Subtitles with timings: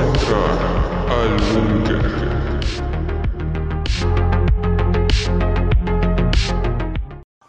[0.00, 0.58] entrar
[1.08, 2.18] al búnker.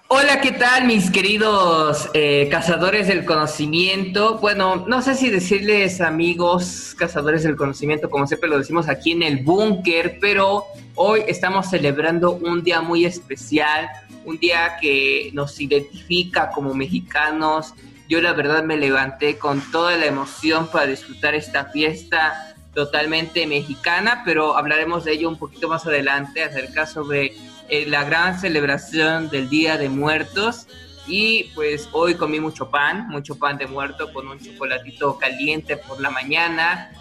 [0.07, 4.39] Hola, ¿qué tal mis queridos eh, cazadores del conocimiento?
[4.39, 9.21] Bueno, no sé si decirles amigos cazadores del conocimiento, como siempre lo decimos aquí en
[9.21, 13.87] el búnker, pero hoy estamos celebrando un día muy especial,
[14.25, 17.75] un día que nos identifica como mexicanos.
[18.09, 24.23] Yo la verdad me levanté con toda la emoción para disfrutar esta fiesta totalmente mexicana,
[24.25, 27.35] pero hablaremos de ello un poquito más adelante acerca sobre
[27.69, 30.65] eh, la gran celebración del Día de Muertos.
[31.05, 36.01] Y pues hoy comí mucho pan, mucho pan de muerto con un chocolatito caliente por
[36.01, 36.91] la mañana.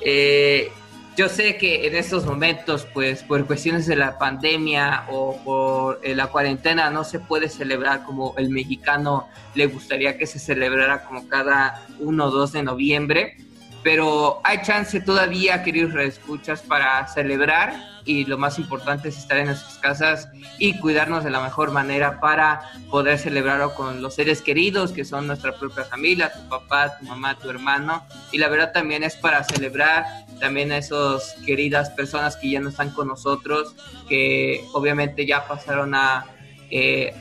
[0.00, 0.70] Eh,
[1.16, 6.14] yo sé que en estos momentos, pues por cuestiones de la pandemia o por eh,
[6.14, 11.28] la cuarentena, no se puede celebrar como el mexicano le gustaría que se celebrara como
[11.28, 13.36] cada 1 o 2 de noviembre.
[13.82, 19.46] Pero hay chance todavía, queridos reescuchas, para celebrar y lo más importante es estar en
[19.46, 24.92] nuestras casas y cuidarnos de la mejor manera para poder celebrarlo con los seres queridos
[24.92, 29.02] que son nuestra propia familia, tu papá, tu mamá, tu hermano y la verdad también
[29.02, 30.04] es para celebrar
[30.42, 33.76] también a esas queridas personas que ya no están con nosotros,
[34.08, 36.26] que obviamente ya pasaron a,
[36.68, 37.14] eh,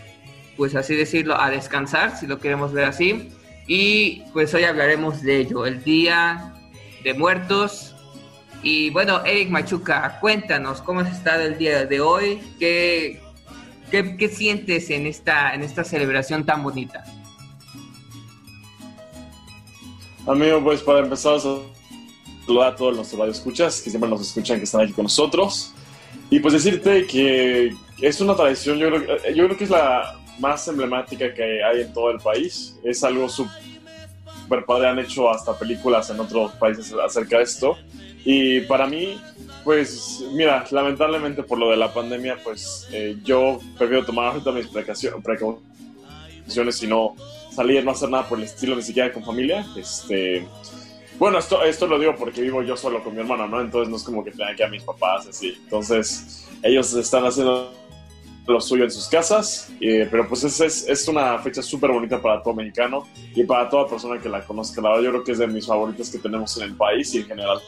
[0.57, 3.29] pues así decirlo, a descansar, si lo queremos ver así.
[3.67, 6.55] Y pues hoy hablaremos de ello, el Día
[7.03, 7.93] de Muertos,
[8.63, 13.21] y bueno, Eric Machuca, cuéntanos cómo has estado el día de hoy, qué,
[13.91, 17.03] qué, sientes en esta, en esta celebración tan bonita.
[20.27, 21.39] Amigo, pues para empezar,
[22.45, 25.73] saludar a todos los escuchas que siempre nos escuchan, que están aquí con nosotros.
[26.29, 30.67] Y pues decirte que es una tradición, yo creo, yo creo que es la más
[30.67, 32.77] emblemática que hay en todo el país.
[32.83, 37.77] Es algo súper padre, han hecho hasta películas en otros países acerca de esto.
[38.23, 39.19] Y para mí,
[39.63, 44.67] pues mira, lamentablemente por lo de la pandemia, pues eh, yo prefiero tomar ahorita mis
[44.67, 47.15] precauciones y no
[47.51, 49.65] salir, no hacer nada por el estilo, ni siquiera con familia.
[49.75, 50.47] Este,
[51.21, 53.61] bueno, esto, esto lo digo porque vivo yo solo con mi hermano, ¿no?
[53.61, 55.55] Entonces no es como que tenga que a mis papás, así.
[55.65, 57.71] Entonces ellos están haciendo
[58.47, 62.19] lo suyo en sus casas, eh, pero pues es, es, es una fecha súper bonita
[62.19, 64.81] para todo mexicano y para toda persona que la conozca.
[64.81, 67.19] La verdad yo creo que es de mis favoritas que tenemos en el país y
[67.19, 67.59] en general.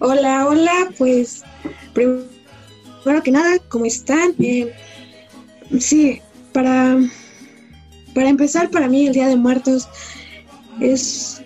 [0.00, 1.44] Hola, hola, pues
[1.92, 2.26] primero
[3.22, 4.34] que nada, ¿cómo están?
[4.40, 4.74] Eh,
[5.78, 6.20] sí,
[6.52, 6.98] para,
[8.14, 9.88] para empezar, para mí el Día de Muertos
[10.80, 11.42] es,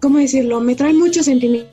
[0.00, 0.60] ¿cómo decirlo?
[0.60, 1.72] Me trae muchos sentimientos,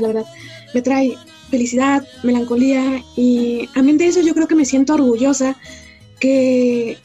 [0.00, 0.26] la verdad.
[0.74, 1.16] Me trae
[1.50, 5.56] felicidad, melancolía y a mí de eso yo creo que me siento orgullosa
[6.18, 6.96] que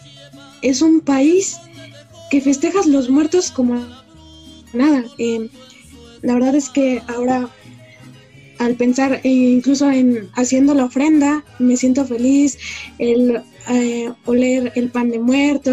[0.61, 1.57] es un país
[2.29, 3.75] que festejas los muertos como
[4.73, 5.03] nada.
[5.17, 5.49] Eh,
[6.21, 7.49] la verdad es que ahora
[8.59, 12.57] al pensar e incluso en haciendo la ofrenda, me siento feliz,
[12.97, 15.71] el eh, oler el pan de muerto,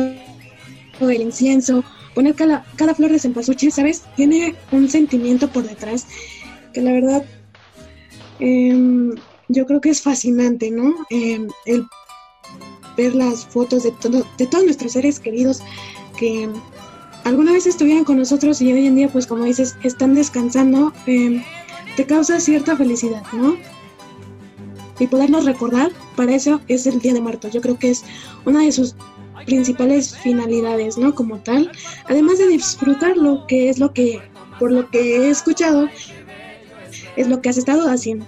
[1.00, 4.02] o el incienso, poner cada, cada flor de cempasúchil, ¿sabes?
[4.16, 6.06] Tiene un sentimiento por detrás
[6.72, 7.24] que la verdad
[8.38, 9.14] em,
[9.48, 10.94] yo creo que es fascinante, ¿no?
[11.10, 11.86] Em, el
[12.96, 15.60] ver las fotos de, todo, de todos nuestros seres queridos
[16.16, 16.48] que
[17.24, 20.92] alguna vez estuvieron con nosotros y hoy en día, pues como dices, están descansando.
[21.06, 21.42] Eh,
[21.96, 23.56] te causa cierta felicidad, ¿no?
[24.98, 27.52] Y podernos recordar, para eso es el Día de Muertos.
[27.52, 28.04] Yo creo que es
[28.44, 28.94] una de sus
[29.46, 31.14] principales finalidades, ¿no?
[31.14, 31.70] Como tal,
[32.06, 34.20] además de disfrutarlo, que es lo que,
[34.58, 35.88] por lo que he escuchado,
[37.16, 38.26] es lo que has estado haciendo.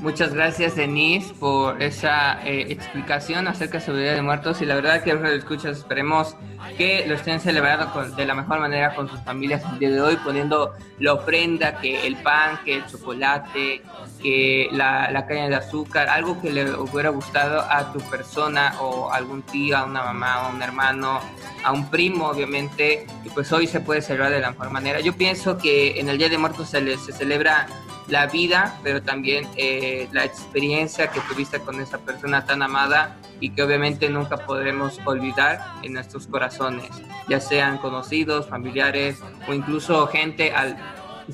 [0.00, 4.62] Muchas gracias, Denise, por esa eh, explicación acerca sobre el Día de Muertos.
[4.62, 6.36] Y la verdad que los escuchas, esperemos
[6.76, 10.16] que lo estén celebrando de la mejor manera con sus familias el día de hoy,
[10.18, 13.82] poniendo la ofrenda, que el pan, que el chocolate,
[14.22, 19.16] que la, caña de azúcar, algo que le hubiera gustado a tu persona o a
[19.16, 21.18] algún tío, a una mamá, a un hermano,
[21.64, 23.04] a un primo, obviamente.
[23.24, 25.00] Y pues hoy se puede celebrar de la mejor manera.
[25.00, 27.66] Yo pienso que en el Día de Muertos se, se celebra
[28.08, 33.50] la vida, pero también eh, la experiencia que tuviste con esa persona tan amada y
[33.50, 36.88] que obviamente nunca podremos olvidar en nuestros corazones,
[37.28, 40.76] ya sean conocidos, familiares o incluso gente al,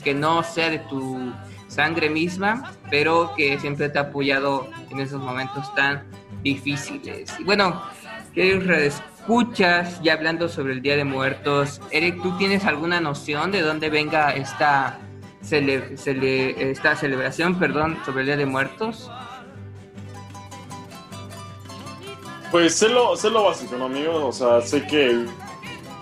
[0.02, 1.32] que no sea de tu
[1.68, 6.04] sangre misma, pero que siempre te ha apoyado en esos momentos tan
[6.42, 7.32] difíciles.
[7.38, 7.82] Y bueno,
[8.34, 13.62] queridos escuchas, ya hablando sobre el Día de Muertos, Eric, ¿tú tienes alguna noción de
[13.62, 14.98] dónde venga esta
[15.50, 19.10] esta celebración, perdón, sobre el Día de Muertos?
[22.50, 24.26] Pues sé lo, sé lo básico, ¿no, amigo?
[24.26, 25.26] O sea, sé que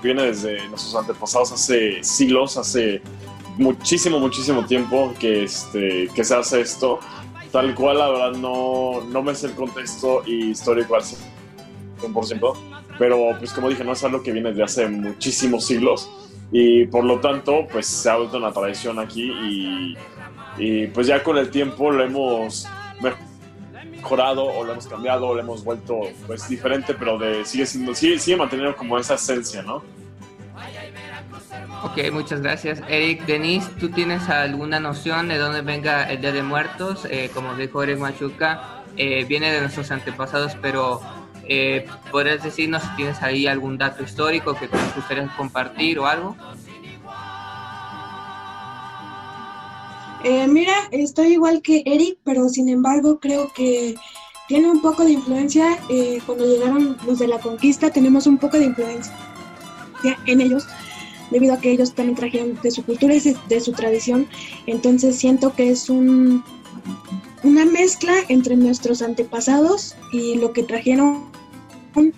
[0.02, 3.00] viene desde nuestros antepasados hace siglos, hace
[3.56, 6.98] muchísimo, muchísimo tiempo que, este, que se hace esto.
[7.50, 12.54] Tal cual, la verdad, no, no me sé el contexto histórico al 100%,
[12.98, 16.08] pero pues como dije, no es algo que viene de hace muchísimos siglos
[16.52, 19.96] y por lo tanto pues se ha vuelto una tradición aquí y,
[20.58, 22.68] y, pues ya con el tiempo lo hemos
[23.00, 27.94] mejorado o lo hemos cambiado o lo hemos vuelto pues diferente pero de sigue siendo
[27.94, 29.82] sigue, sigue manteniendo como esa esencia no
[31.84, 32.80] Ok, muchas gracias.
[32.88, 37.06] Eric, Denise, ¿tú tienes alguna noción de dónde venga el Día de Muertos?
[37.10, 41.00] Eh, como dijo Eric Machuca, eh, viene de nuestros antepasados, pero
[41.48, 44.76] eh, ¿Podrías decirnos si tienes ahí algún dato histórico que te
[45.36, 46.36] compartir o algo?
[50.24, 53.96] Eh, mira, estoy igual que Eric, pero sin embargo creo que
[54.46, 55.78] tiene un poco de influencia.
[55.88, 59.12] Eh, cuando llegaron los de la conquista, tenemos un poco de influencia
[60.26, 60.66] en ellos,
[61.30, 64.28] debido a que ellos también trajeron de su cultura y de su tradición.
[64.66, 66.44] Entonces siento que es un,
[67.42, 71.31] una mezcla entre nuestros antepasados y lo que trajeron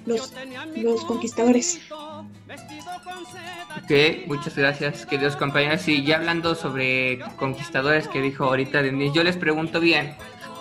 [0.07, 0.33] los,
[0.77, 1.81] los conquistadores.
[3.83, 5.87] Ok, muchas gracias, queridos compañeros.
[5.89, 10.15] Y ya hablando sobre conquistadores que dijo ahorita Denis, yo les pregunto bien,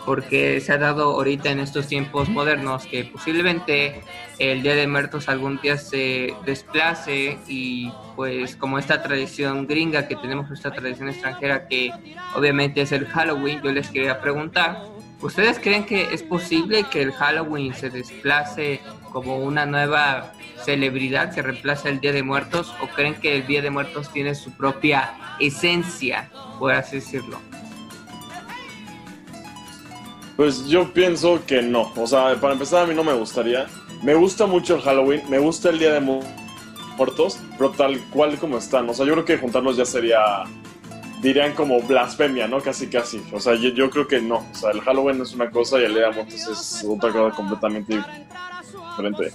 [0.05, 4.01] porque se ha dado ahorita en estos tiempos modernos que posiblemente
[4.39, 10.15] el Día de Muertos algún día se desplace y pues como esta tradición gringa que
[10.15, 11.91] tenemos, esta tradición extranjera que
[12.35, 14.83] obviamente es el Halloween, yo les quería preguntar,
[15.21, 18.81] ¿ustedes creen que es posible que el Halloween se desplace
[19.13, 20.33] como una nueva
[20.65, 24.35] celebridad que reemplaza el Día de Muertos o creen que el Día de Muertos tiene
[24.35, 26.29] su propia esencia,
[26.59, 27.39] por así decirlo?
[30.35, 31.93] Pues yo pienso que no.
[31.95, 33.67] O sea, para empezar, a mí no me gustaría.
[34.01, 38.57] Me gusta mucho el Halloween, me gusta el Día de Muertos, pero tal cual como
[38.57, 38.89] están.
[38.89, 40.19] O sea, yo creo que juntarlos ya sería.
[41.23, 42.59] Dirían como blasfemia, ¿no?
[42.59, 43.23] Casi, casi.
[43.31, 44.45] O sea, yo, creo que no.
[44.51, 47.33] O sea, el Halloween es una cosa y el Día de Muertos es otra cosa
[47.33, 48.03] completamente
[48.89, 49.31] diferente.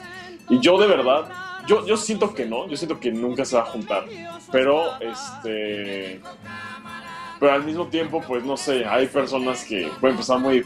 [0.50, 1.28] Y yo de verdad,
[1.66, 2.68] yo, yo siento que no.
[2.68, 4.04] Yo siento que nunca se va a juntar.
[4.52, 6.20] Pero, este.
[7.40, 10.64] Pero al mismo tiempo, pues no sé, hay personas que pueden pensar muy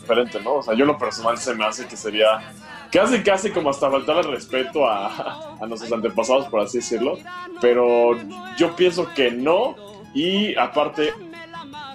[0.00, 0.54] diferente, ¿no?
[0.54, 2.54] O sea, yo lo personal se me hace que sería
[2.90, 7.18] casi, casi como hasta faltar el respeto a, a nuestros antepasados, por así decirlo.
[7.60, 8.16] Pero
[8.56, 9.76] yo pienso que no.
[10.14, 11.12] Y aparte,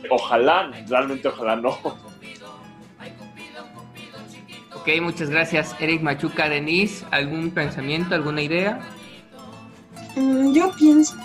[0.09, 1.77] ojalá, realmente ojalá no.
[4.73, 7.05] Ok, muchas gracias, Eric Machuca, Denise.
[7.11, 8.79] ¿Algún pensamiento, alguna idea?
[10.15, 11.15] Mm, yo pienso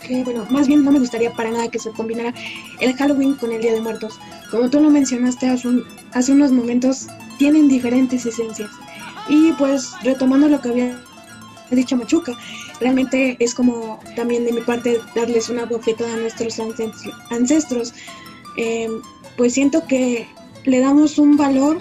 [0.00, 2.32] que, bueno, más bien no me gustaría para nada que se combinara
[2.80, 4.18] el Halloween con el Día de Muertos.
[4.50, 5.68] Como tú lo mencionaste hace,
[6.12, 7.08] hace unos momentos,
[7.38, 8.70] tienen diferentes esencias.
[9.28, 11.00] Y pues retomando lo que había
[11.70, 12.32] dicho Machuca,
[12.82, 16.60] realmente es como también de mi parte darles una bofetada a nuestros
[17.30, 17.94] ancestros.
[18.56, 18.88] Eh,
[19.36, 20.26] pues siento que
[20.64, 21.80] le damos un valor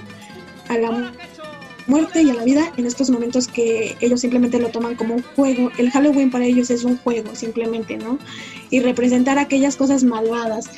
[0.70, 1.14] a la
[1.88, 5.24] muerte y a la vida en estos momentos que ellos simplemente lo toman como un
[5.36, 5.72] juego.
[5.78, 8.18] El Halloween para ellos es un juego simplemente, ¿no?
[8.70, 10.70] Y representar aquellas cosas malvadas,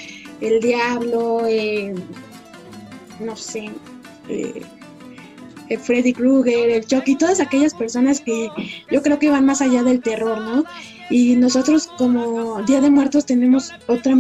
[0.42, 1.94] el diablo, eh,
[3.20, 3.70] no sé,
[4.30, 4.62] eh,
[5.82, 8.50] Freddy Krueger, el Chucky, todas aquellas personas que
[8.92, 10.64] yo creo que van más allá del terror, ¿no?
[11.10, 14.16] Y nosotros como Día de Muertos tenemos otra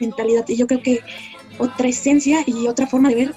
[0.00, 1.00] mentalidad y yo creo que
[1.58, 3.34] otra esencia y otra forma de ver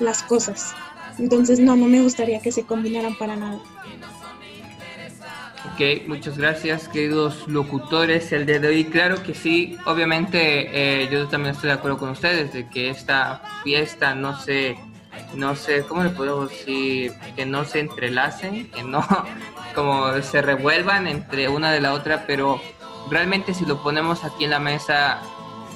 [0.00, 0.74] las cosas.
[1.18, 3.60] Entonces, no, no me gustaría que se combinaran para nada.
[5.74, 8.32] Ok, muchas gracias, queridos locutores.
[8.32, 12.10] El día de hoy, claro que sí, obviamente eh, yo también estoy de acuerdo con
[12.10, 14.76] ustedes de que esta fiesta no se,
[15.34, 17.12] no sé, ¿cómo le podemos decir?
[17.36, 19.06] Que no se entrelacen, que no
[19.74, 22.60] como se revuelvan entre una de la otra, pero
[23.10, 25.20] realmente si lo ponemos aquí en la mesa,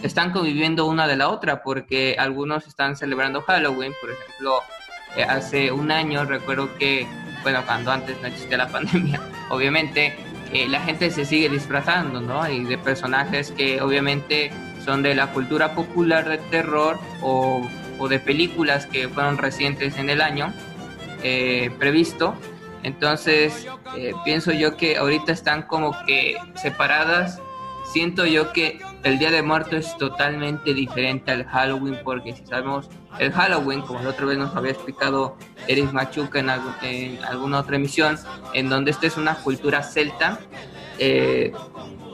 [0.03, 4.61] están conviviendo una de la otra, porque algunos están celebrando Halloween, por ejemplo,
[5.17, 7.07] eh, hace un año recuerdo que
[7.43, 9.21] bueno, cuando antes no existía la pandemia,
[9.51, 10.15] obviamente
[10.53, 12.49] eh, la gente se sigue disfrazando, ¿no?
[12.49, 14.51] Y de personajes que obviamente
[14.85, 17.67] son de la cultura popular de terror o,
[18.03, 20.53] o de películas que fueron recientes en el año
[21.23, 22.35] eh, previsto.
[22.83, 23.67] Entonces,
[23.97, 27.41] eh, pienso yo que ahorita están como que separadas
[27.85, 32.89] siento yo que el Día de Muertos es totalmente diferente al Halloween porque si sabemos
[33.19, 35.37] el Halloween, como la otra vez nos había explicado
[35.69, 38.19] Eric Machuca en, alguna otra emisión,
[38.55, 40.41] en donde esta es una cultura celta,
[40.99, 41.53] eh,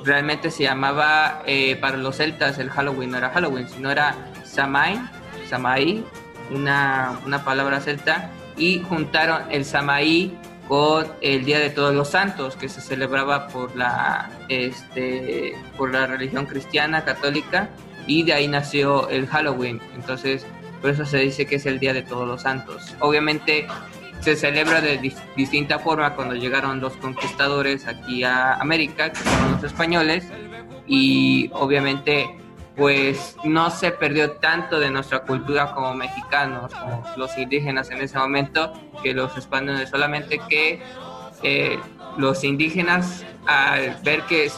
[0.05, 4.99] realmente se llamaba eh, para los celtas el Halloween no era Halloween, sino era Samai,
[5.49, 6.05] Samai,
[6.51, 10.33] una, una palabra celta, y juntaron el Samai
[10.67, 16.07] con el Día de Todos los Santos, que se celebraba por la, este, por la
[16.07, 17.71] religión cristiana católica,
[18.07, 19.81] y de ahí nació el Halloween.
[19.95, 20.47] Entonces,
[20.81, 22.95] por eso se dice que es el Día de Todos los Santos.
[23.01, 23.67] Obviamente
[24.21, 29.65] se celebra de distinta forma cuando llegaron los conquistadores aquí a América, que fueron los
[29.65, 30.27] españoles,
[30.87, 32.37] y obviamente
[32.79, 38.17] pues no se perdió tanto de nuestra cultura como mexicanos, como los indígenas en ese
[38.17, 40.81] momento, que los españoles, solamente que
[41.43, 41.77] eh,
[42.17, 44.51] los indígenas al ver que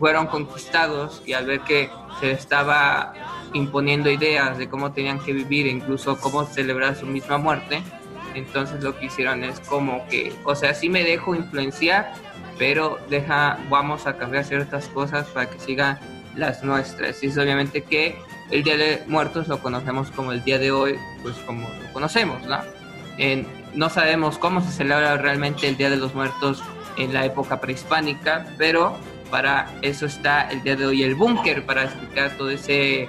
[0.00, 3.14] fueron conquistados y al ver que se estaba
[3.52, 7.80] imponiendo ideas de cómo tenían que vivir incluso cómo celebrar su misma muerte,
[8.34, 12.12] entonces lo que hicieron es como que, o sea, sí me dejo influenciar,
[12.58, 16.00] pero deja, vamos a cambiar ciertas cosas para que siga
[16.38, 17.22] las nuestras.
[17.22, 18.16] Y es obviamente que
[18.50, 22.42] el Día de Muertos lo conocemos como el día de hoy, pues como lo conocemos,
[22.46, 22.58] ¿no?
[23.74, 26.62] no sabemos cómo se celebra realmente el Día de los Muertos
[26.96, 28.96] en la época prehispánica, pero
[29.30, 33.08] para eso está el día de hoy el búnker, para explicar todo ese,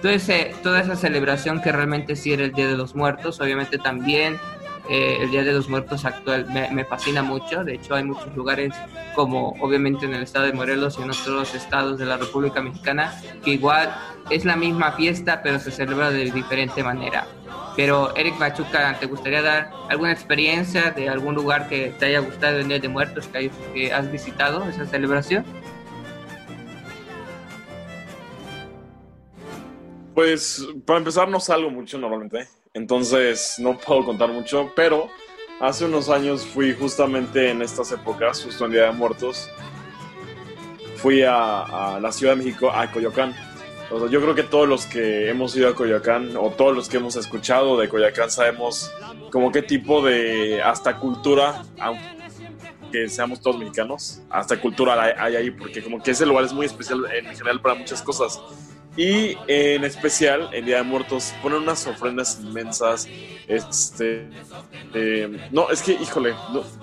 [0.00, 3.40] todo ese, toda esa celebración que realmente sí era el Día de los Muertos.
[3.40, 4.38] Obviamente también
[4.88, 7.64] eh, el Día de los Muertos actual me, fascina mucho.
[7.64, 8.72] De hecho, hay muchos lugares,
[9.14, 13.20] como obviamente en el estado de Morelos y en otros estados de la República Mexicana,
[13.44, 13.94] que igual
[14.30, 17.26] es la misma fiesta, pero se celebra de diferente manera.
[17.74, 22.58] Pero, Eric Machuca, ¿te gustaría dar alguna experiencia de algún lugar que te haya gustado
[22.58, 25.44] el Día de Muertos, que, que has visitado esa celebración?
[30.14, 35.08] Pues, para empezar, no salgo mucho normalmente entonces no puedo contar mucho, pero
[35.60, 39.48] hace unos años fui justamente en estas épocas, justo en Día de Muertos,
[40.96, 43.34] fui a, la Ciudad de México, a Coyoacán.
[44.10, 47.16] yo creo que todos los que hemos ido a Coyoacán o todos los que hemos
[47.16, 48.92] escuchado de Coyoacán sabemos
[49.32, 55.82] como qué tipo de hasta cultura, aunque seamos todos mexicanos, hasta cultura hay ahí, porque
[55.82, 58.38] como que ese lugar es muy especial en general para muchas cosas.
[58.96, 63.06] Y en especial, en Día de Muertos, ponen unas ofrendas inmensas.
[63.46, 64.28] Este.
[64.94, 66.34] Eh, no, es que, híjole,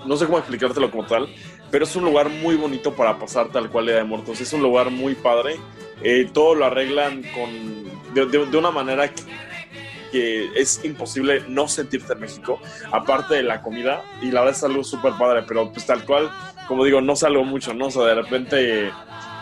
[0.06, 1.28] no, sé cómo explicártelo como tal,
[1.72, 4.40] pero es un lugar muy bonito para pasar tal cual Día de Muertos.
[4.42, 5.58] Es un lugar muy padre.
[6.04, 7.84] Eh, todo lo arreglan con.
[8.14, 12.60] De, una manera que, es imposible no sentirte en México,
[12.92, 16.30] aparte de la comida, y la verdad es algo súper padre, pero pues tal cual,
[16.68, 17.88] como digo, no salgo mucho, ¿no?
[17.88, 18.92] O sea, de repente,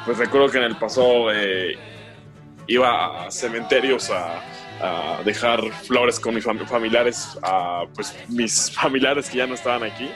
[0.05, 1.77] pues recuerdo que en el pasado eh,
[2.67, 4.41] iba a cementerios a,
[5.23, 10.09] dejar flores con mis familiares, a pues mis familiares que ya no estaban aquí.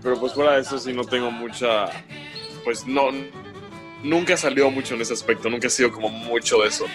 [0.00, 1.86] Pero pues fuera de eso sí no tengo mucha,
[2.62, 3.10] pues no,
[4.04, 6.86] nunca salió mucho en ese aspecto, nunca he sido como mucho de eso.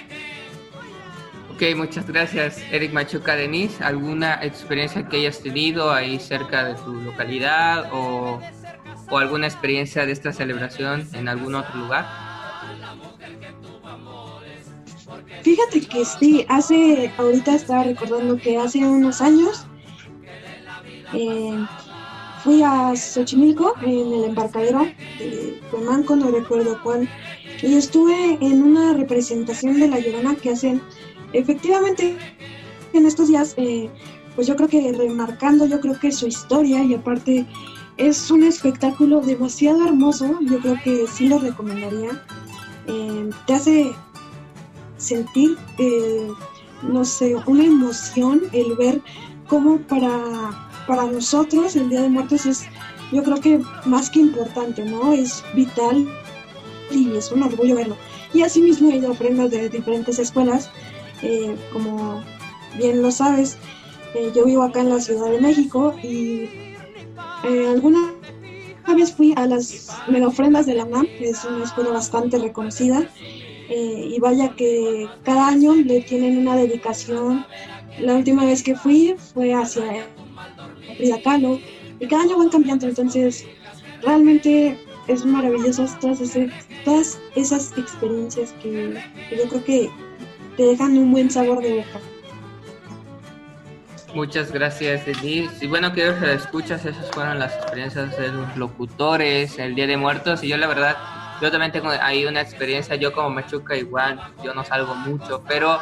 [1.53, 3.81] Ok, muchas gracias Eric Machuca Denis.
[3.81, 8.39] ¿Alguna experiencia que hayas tenido ahí cerca de tu localidad o,
[9.09, 12.26] o alguna experiencia de esta celebración en algún otro lugar?
[15.47, 19.65] Fíjate que sí, hace, ahorita estaba recordando que hace unos años
[21.13, 21.65] eh,
[22.43, 24.81] fui a Xochimilco en el embarcadero
[25.19, 27.07] de Cuemanco, no recuerdo cuál,
[27.61, 30.81] y estuve en una representación de La Llorona que hacen
[31.31, 32.17] efectivamente
[32.91, 33.89] en estos días, eh,
[34.35, 37.45] pues yo creo que remarcando, yo creo que su historia y aparte
[37.95, 42.21] es un espectáculo demasiado hermoso, yo creo que sí lo recomendaría.
[42.89, 43.91] Eh, te hace
[44.97, 46.27] sentir, eh,
[46.83, 49.01] no sé, una emoción el ver
[49.47, 52.67] cómo para, para nosotros el Día de Muertos es
[53.11, 55.13] yo creo que más que importante, ¿no?
[55.13, 56.07] Es vital
[56.91, 57.95] y es un orgullo verlo.
[58.33, 60.69] Y asimismo he ido ofrendas de diferentes escuelas,
[61.21, 62.21] eh, como
[62.77, 63.57] bien lo sabes,
[64.13, 66.49] eh, yo vivo acá en la Ciudad de México y
[67.43, 68.13] eh, alguna
[68.95, 73.09] vez fui a las mega ofrendas de la UNAM, que es una escuela bastante reconocida,
[73.69, 77.45] y vaya que cada año le tienen una dedicación.
[77.99, 80.07] La última vez que fui fue hacia
[80.97, 81.59] Frida Kahlo,
[81.99, 83.45] y cada año van cambiando, entonces
[84.03, 86.19] realmente es maravilloso todas,
[86.85, 88.93] todas esas experiencias que,
[89.31, 89.89] yo creo que
[90.57, 91.99] te dejan un buen sabor de boca.
[94.13, 95.63] Muchas gracias, Denise.
[95.63, 100.43] Y bueno, que escuchas, esas fueron las experiencias de los locutores, el Día de Muertos.
[100.43, 100.95] Y yo, la verdad,
[101.41, 102.95] yo también tengo ahí una experiencia.
[102.95, 105.79] Yo, como Machuca, igual, yo no salgo mucho, pero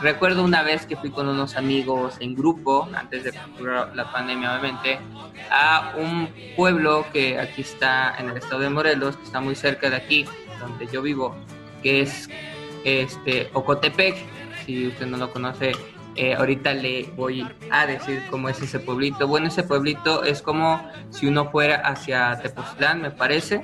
[0.00, 3.32] Recuerdo una vez que fui con unos amigos en grupo, antes de
[3.94, 4.98] la pandemia obviamente,
[5.50, 9.88] a un pueblo que aquí está en el estado de Morelos, que está muy cerca
[9.88, 10.26] de aquí,
[10.60, 11.34] donde yo vivo,
[11.82, 12.28] que es
[12.84, 14.16] este Ocotepec.
[14.66, 15.72] Si usted no lo conoce,
[16.14, 19.26] eh, ahorita le voy a decir cómo es ese pueblito.
[19.26, 23.62] Bueno, ese pueblito es como si uno fuera hacia Tepoztlán, me parece.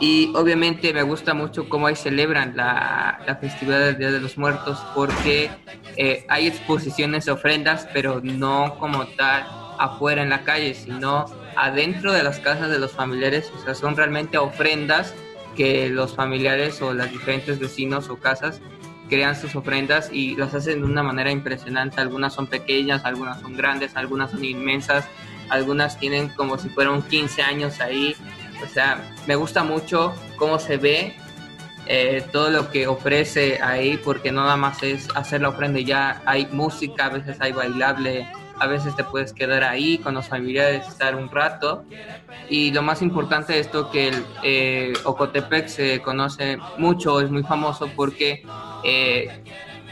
[0.00, 4.38] Y obviamente me gusta mucho cómo ahí celebran la, la festividad del Día de los
[4.38, 5.50] Muertos porque
[5.96, 9.44] eh, hay exposiciones ofrendas, pero no como tal
[9.78, 11.26] afuera en la calle, sino
[11.56, 13.50] adentro de las casas de los familiares.
[13.56, 15.14] O sea, son realmente ofrendas
[15.56, 18.60] que los familiares o los diferentes vecinos o casas
[19.08, 22.00] crean sus ofrendas y las hacen de una manera impresionante.
[22.00, 25.04] Algunas son pequeñas, algunas son grandes, algunas son inmensas,
[25.48, 28.14] algunas tienen como si fueran 15 años ahí
[28.62, 31.16] o sea, me gusta mucho cómo se ve
[31.90, 35.86] eh, todo lo que ofrece ahí, porque no nada más es hacer la ofrenda y
[35.86, 38.28] ya hay música, a veces hay bailable,
[38.60, 41.84] a veces te puedes quedar ahí con los familiares, estar un rato.
[42.50, 47.42] Y lo más importante de esto que el eh, Ocotepec se conoce mucho, es muy
[47.42, 48.42] famoso porque
[48.84, 49.42] eh,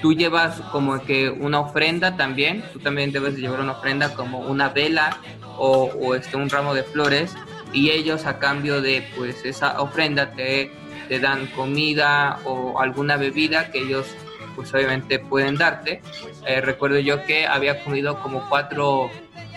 [0.03, 4.69] tú llevas como que una ofrenda también, tú también debes llevar una ofrenda como una
[4.69, 5.17] vela
[5.57, 7.35] o, o este, un ramo de flores
[7.73, 10.71] y ellos a cambio de pues esa ofrenda te,
[11.09, 14.07] te dan comida o alguna bebida que ellos
[14.55, 16.01] pues obviamente pueden darte.
[16.47, 19.11] Eh, recuerdo yo que había comido como cuatro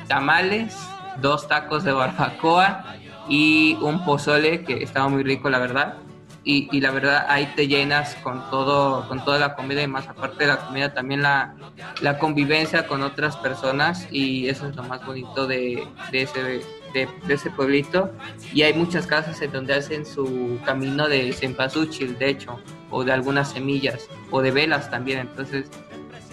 [0.07, 0.75] tamales,
[1.21, 2.95] dos tacos de barbacoa
[3.29, 5.95] y un pozole que estaba muy rico la verdad.
[6.43, 10.07] Y, y, la verdad ahí te llenas con todo con toda la comida y más
[10.07, 11.53] aparte de la comida también la,
[12.01, 16.61] la convivencia con otras personas y eso es lo más bonito de, de ese
[16.93, 18.11] de, ese pueblito
[18.53, 23.11] y hay muchas casas en donde hacen su camino de cempasúchil, de hecho, o de
[23.11, 25.19] algunas semillas, o de velas también.
[25.19, 25.69] Entonces,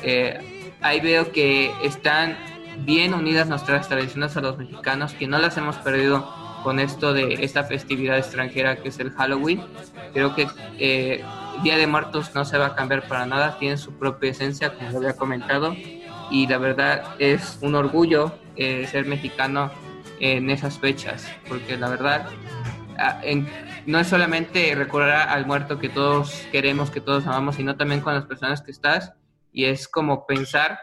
[0.02, 2.36] eh, ahí veo que están
[2.84, 6.28] bien unidas nuestras tradiciones a los mexicanos, que no las hemos perdido
[6.62, 9.62] con esto de esta festividad extranjera que es el Halloween.
[10.12, 11.24] Creo que eh,
[11.62, 14.90] Día de Muertos no se va a cambiar para nada, tiene su propia esencia, como
[14.90, 15.74] lo había comentado,
[16.30, 19.70] y la verdad es un orgullo eh, ser mexicano
[20.20, 22.28] en esas fechas, porque la verdad
[22.98, 23.20] ah,
[23.86, 28.14] no es solamente recordar al muerto que todos queremos, que todos amamos, sino también con
[28.14, 29.12] las personas que estás
[29.52, 30.78] y es como pensar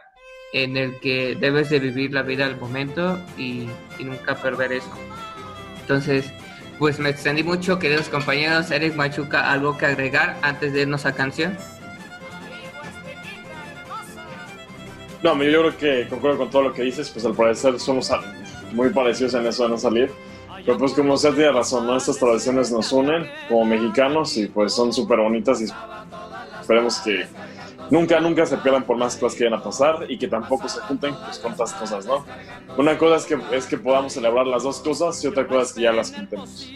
[0.54, 3.67] en el que debes de vivir la vida al momento y,
[4.00, 4.91] nunca perder eso.
[5.82, 6.32] Entonces,
[6.78, 8.72] pues me extendí mucho, queridos compañeros.
[8.72, 11.58] Eric Machuca, ¿algo que agregar antes de irnos a canción?
[15.24, 18.12] No, yo creo que concuerdo con todo lo que dices, pues al parecer somos
[18.74, 20.12] muy parecidos en eso de no salir.
[20.66, 21.98] Pero pues como usted tiene razón, ¿no?
[21.98, 25.66] Estas tradiciones nos unen como mexicanos y pues son súper bonitas y
[26.62, 27.26] esperemos que
[27.90, 30.80] nunca, nunca se pierdan por más cosas que vayan a pasar y que tampoco se
[30.82, 32.26] junten pues, con otras cosas, ¿no?
[32.78, 35.74] Una cosa es que, es que podamos celebrar las dos cosas y otra cosa es
[35.74, 36.70] que ya las juntemos.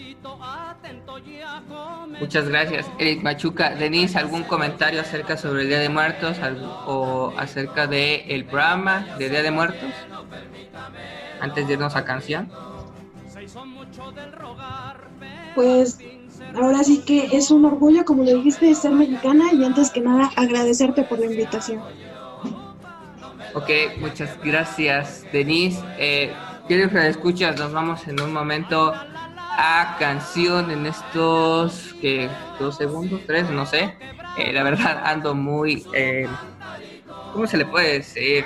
[2.19, 3.75] Muchas gracias, Eric Machuca.
[3.75, 6.37] Denise, ¿algún comentario acerca sobre el Día de Muertos
[6.85, 9.91] o acerca del el programa de Día de Muertos?
[11.41, 12.49] Antes de irnos a canción?
[15.55, 15.99] Pues
[16.55, 20.31] ahora sí que es un orgullo, como le dijiste, ser mexicana y antes que nada
[20.35, 21.81] agradecerte por la invitación.
[23.53, 23.69] Ok,
[23.99, 25.83] muchas gracias, Denise.
[25.97, 26.31] Eh,
[26.67, 33.21] quiero que escuchas, nos vamos en un momento a canción en estos que dos segundos,
[33.25, 33.95] tres, no sé.
[34.37, 36.27] Eh, la verdad ando muy, eh,
[37.33, 38.45] ¿cómo se le puede decir?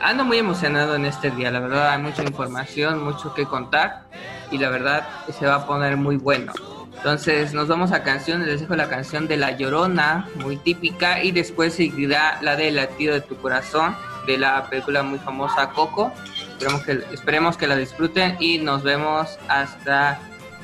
[0.00, 4.04] Ando muy emocionado en este día, la verdad hay mucha información, mucho que contar
[4.50, 5.06] y la verdad
[5.38, 6.52] se va a poner muy bueno.
[6.96, 11.32] Entonces nos vamos a canciones, les dejo la canción de La Llorona, muy típica, y
[11.32, 16.12] después seguirá la de Latido de tu Corazón, de la película muy famosa Coco.
[16.52, 20.20] Esperemos que, esperemos que la disfruten y nos vemos hasta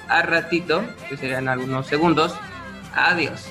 [0.09, 2.35] a ratito, que serían algunos segundos.
[2.94, 3.51] Adiós.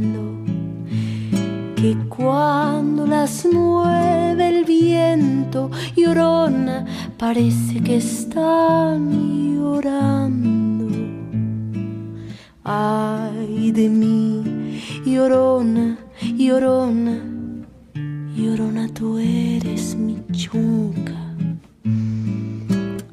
[1.81, 6.85] que cuando las mueve el viento llorona,
[7.17, 10.85] parece que están llorando.
[12.63, 17.17] Ay de mí, llorona, llorona,
[18.35, 21.19] llorona, tú eres mi chunca.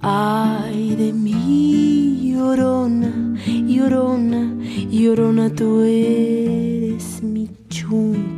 [0.02, 4.54] Ay de mí, llorona, llorona,
[4.90, 8.37] llorona, tú eres mi chunca.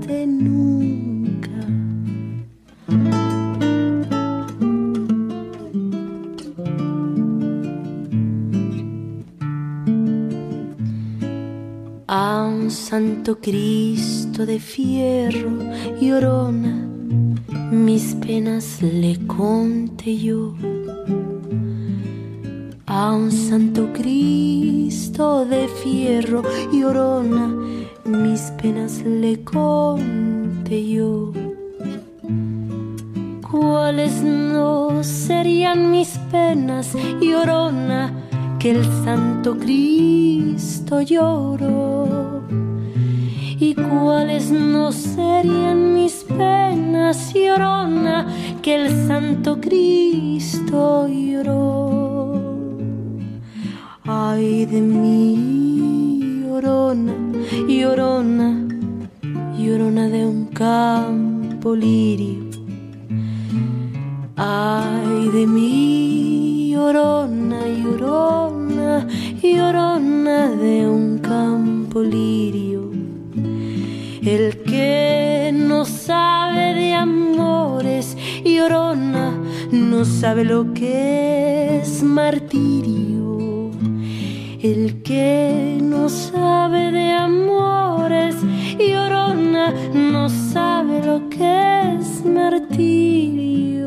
[12.71, 15.51] santo Cristo de fierro
[15.99, 16.87] llorona,
[17.71, 20.55] mis penas le conté yo.
[22.85, 27.53] A un santo Cristo de fierro llorona,
[28.05, 31.33] mis penas le conté yo.
[33.51, 38.30] ¿Cuáles no serían mis penas, llorona?
[38.61, 42.43] Que el Santo Cristo lloró.
[43.59, 48.27] ¿Y cuáles no serían mis penas, llorona,
[48.61, 52.77] que el Santo Cristo lloró?
[54.03, 57.13] Ay de mí, llorona,
[57.67, 58.67] llorona,
[59.57, 62.45] llorona de un campo lirio.
[64.35, 66.20] Ay de mí,
[66.81, 69.07] llorona, llorona,
[69.41, 72.81] llorona de un campo lirio.
[74.35, 79.27] El que no sabe de amores, llorona,
[79.71, 83.69] no sabe lo que es martirio.
[84.61, 88.35] El que no sabe de amores,
[88.79, 93.80] llorona, no sabe lo que es martirio.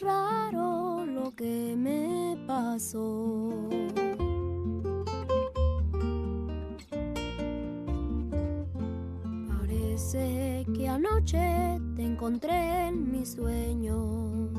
[0.00, 3.68] Raro lo que me pasó.
[9.48, 14.50] Parece que anoche te encontré en mis sueños.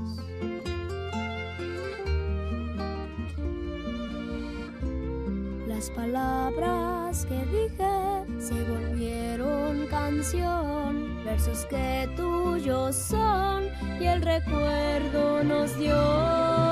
[5.68, 13.71] Las palabras que dije se volvieron canción, versos que tuyos son
[14.02, 16.71] y el recuerdo nos dio.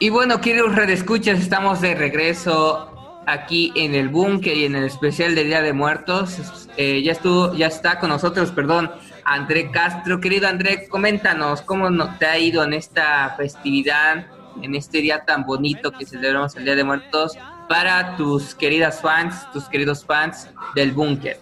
[0.00, 5.34] Y bueno, queridos redescuchas, estamos de regreso aquí en el búnker y en el especial
[5.34, 6.68] del Día de Muertos.
[6.76, 8.92] Eh, ya estuvo, ya está con nosotros, perdón,
[9.24, 10.20] André Castro.
[10.20, 14.26] Querido André, coméntanos cómo te ha ido en esta festividad,
[14.62, 17.36] en este día tan bonito que celebramos el Día de Muertos
[17.68, 21.40] para tus queridas fans, tus queridos fans del búnker.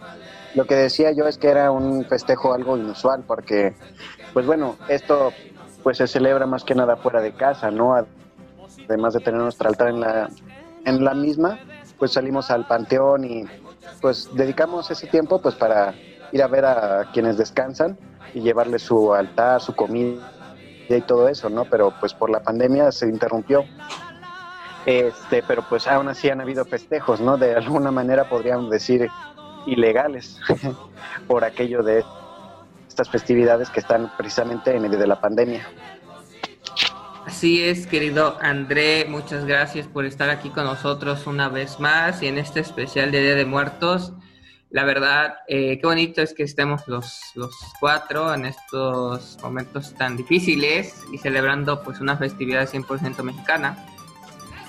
[0.55, 3.75] Lo que decía yo es que era un festejo algo inusual porque,
[4.33, 5.35] pues bueno, esto
[5.83, 7.95] pues se celebra más que nada fuera de casa, ¿no?
[8.89, 10.29] Además de tener nuestro altar en la,
[10.85, 11.59] en la misma,
[11.99, 13.45] pues salimos al panteón y
[14.01, 15.95] pues dedicamos ese tiempo pues para
[16.33, 17.99] ir a ver a quienes descansan
[18.35, 20.33] y llevarles su altar, su comida
[20.89, 21.65] y todo eso, ¿no?
[21.65, 23.65] Pero pues por la pandemia se interrumpió.
[24.85, 27.37] Este, pero pues aún así han habido festejos, ¿no?
[27.37, 29.09] De alguna manera podríamos decir
[29.67, 30.39] ilegales
[31.27, 32.05] por aquello de
[32.89, 35.67] estas festividades que están precisamente en medio de la pandemia.
[37.27, 42.29] Así es, querido André, muchas gracias por estar aquí con nosotros una vez más y
[42.29, 44.13] en este especial de Día de Muertos.
[44.71, 50.17] La verdad, eh, qué bonito es que estemos los, los cuatro en estos momentos tan
[50.17, 53.77] difíciles y celebrando pues una festividad 100% mexicana.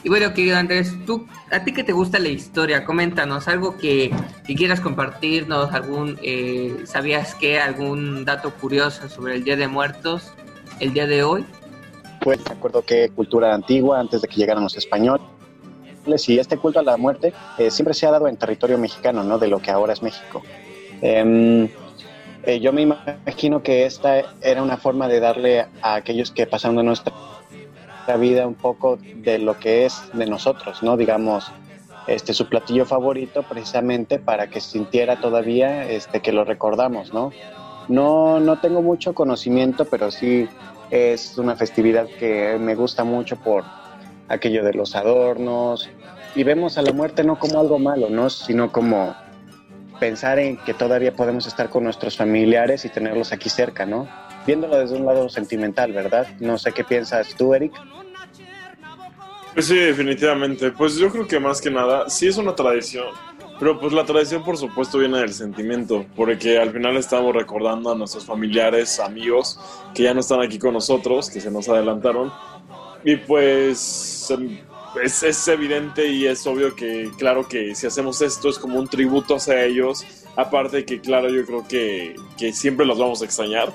[0.03, 4.11] Y bueno, querido Andrés, tú, a ti que te gusta la historia, coméntanos algo que,
[4.47, 10.33] que quieras compartirnos, algún, eh, ¿sabías que algún dato curioso sobre el Día de Muertos
[10.79, 11.45] el día de hoy?
[12.21, 15.21] Pues me acuerdo que cultura antigua, antes de que llegaran los españoles,
[16.27, 19.38] y este culto a la muerte eh, siempre se ha dado en territorio mexicano, ¿no?
[19.38, 20.41] De lo que ahora es México.
[21.01, 21.67] Em,
[22.43, 26.77] eh, yo me imagino que esta era una forma de darle a aquellos que pasaron
[26.77, 27.13] de nuestra
[28.19, 30.95] vida un poco de lo que es de nosotros, ¿no?
[30.95, 31.51] Digamos,
[32.08, 37.32] este, su platillo favorito precisamente para que sintiera todavía este, que lo recordamos, ¿no?
[37.89, 40.47] No, no tengo mucho conocimiento, pero sí
[40.91, 43.63] es una festividad que me gusta mucho por
[44.30, 45.89] aquello de los adornos
[46.36, 48.30] y vemos a la muerte no como algo malo, ¿no?
[48.30, 49.15] sino como
[50.00, 54.08] pensar en que todavía podemos estar con nuestros familiares y tenerlos aquí cerca, ¿no?
[54.45, 56.28] Viéndolo desde un lado sentimental, ¿verdad?
[56.39, 57.73] No sé qué piensas tú, Eric.
[59.54, 60.71] Pues sí, definitivamente.
[60.71, 63.08] Pues yo creo que más que nada, sí es una tradición.
[63.59, 67.95] Pero pues la tradición por supuesto viene del sentimiento, porque al final estamos recordando a
[67.95, 69.59] nuestros familiares, amigos,
[69.95, 72.31] que ya no están aquí con nosotros, que se nos adelantaron.
[73.03, 74.59] Y pues em,
[75.03, 78.87] es, es evidente y es obvio que claro que si hacemos esto es como un
[78.87, 80.05] tributo hacia ellos.
[80.35, 83.73] Aparte que claro, yo creo que, que siempre los vamos a extrañar.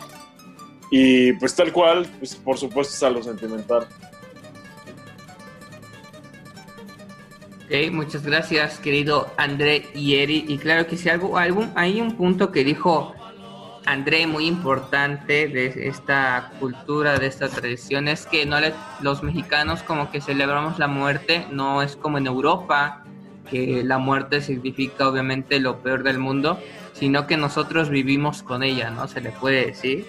[0.92, 3.88] Y pues tal cual, pues por supuesto es algo sentimental.
[7.90, 10.44] Muchas gracias, querido André y Eri.
[10.46, 13.14] Y claro que sí, algo, algún, hay un punto que dijo
[13.86, 18.58] André muy importante de esta cultura, de esta tradición, es que no
[19.00, 23.04] los mexicanos como que celebramos la muerte, no es como en Europa,
[23.50, 26.60] que la muerte significa obviamente lo peor del mundo,
[26.92, 29.08] sino que nosotros vivimos con ella, ¿no?
[29.08, 30.06] Se le puede decir.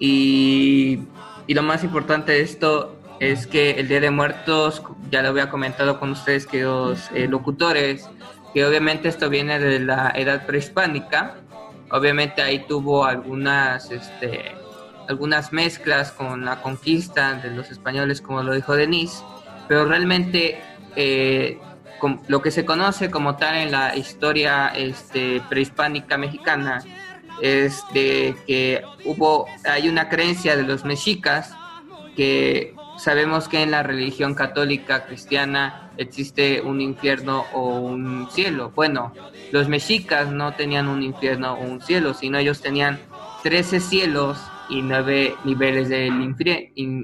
[0.00, 1.04] Y,
[1.46, 5.50] y lo más importante de esto es que el Día de Muertos, ya lo había
[5.50, 8.08] comentado con ustedes, queridos eh, locutores,
[8.52, 11.36] que obviamente esto viene de la edad prehispánica.
[11.90, 14.56] Obviamente ahí tuvo algunas, este,
[15.08, 19.22] algunas mezclas con la conquista de los españoles, como lo dijo Denise,
[19.68, 20.60] pero realmente
[20.96, 21.58] eh,
[21.98, 26.82] com- lo que se conoce como tal en la historia este, prehispánica mexicana
[27.42, 31.54] es de que hubo, hay una creencia de los mexicas
[32.16, 38.72] que sabemos que en la religión católica cristiana existe un infierno o un cielo.
[38.74, 39.12] Bueno,
[39.52, 43.00] los mexicas no tenían un infierno o un cielo, sino ellos tenían
[43.42, 46.12] 13 cielos y nueve niveles del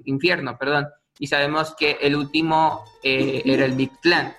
[0.05, 0.87] infierno, perdón.
[1.19, 4.35] Y sabemos que el último eh, era el Mictlán,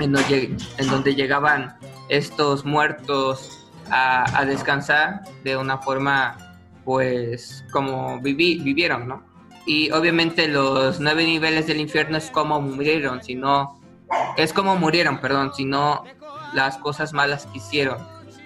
[0.00, 1.76] en donde, en donde llegaban
[2.08, 6.36] estos muertos a, descansar de una forma,
[6.84, 9.31] pues, como viví, vivieron, ¿no?
[9.66, 13.80] Y obviamente los nueve niveles del infierno es como murieron, sino
[14.36, 16.04] es como murieron, perdón, sino
[16.52, 17.98] las cosas malas que hicieron.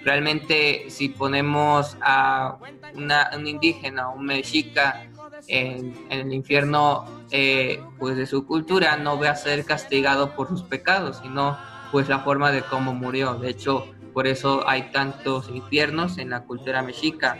[0.03, 2.57] Realmente si ponemos a
[2.93, 5.07] una, un indígena, un mexica
[5.47, 10.63] en, el infierno, eh, pues de su cultura, no va a ser castigado por sus
[10.63, 11.57] pecados, sino
[11.91, 13.35] pues la forma de cómo murió.
[13.35, 17.37] De hecho, por eso hay tantos infiernos en la cultura mexica.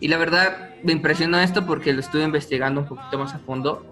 [0.00, 3.84] Y la verdad me impresionó esto porque lo estuve investigando un poquito más a fondo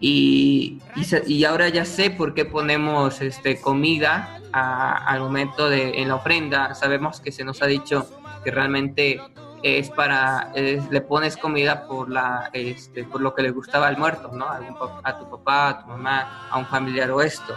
[0.00, 6.00] y, y, y ahora ya sé por qué ponemos este, comida a- al momento de
[6.00, 6.74] en la ofrenda.
[6.74, 8.08] Sabemos que se nos ha dicho
[8.42, 9.20] que realmente
[9.62, 13.96] es para es- le pones comida por la este, por lo que le gustaba al
[13.98, 14.46] muerto, ¿no?
[14.46, 17.54] A, pa- a tu papá, a tu mamá, a un familiar o esto.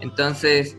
[0.00, 0.76] Entonces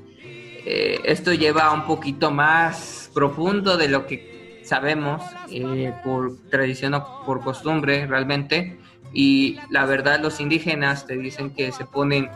[0.70, 4.37] eh, esto lleva un poquito más profundo de lo que
[4.68, 8.78] sabemos eh, por tradición o por costumbre realmente
[9.14, 12.30] y la verdad los indígenas te dicen que se ponen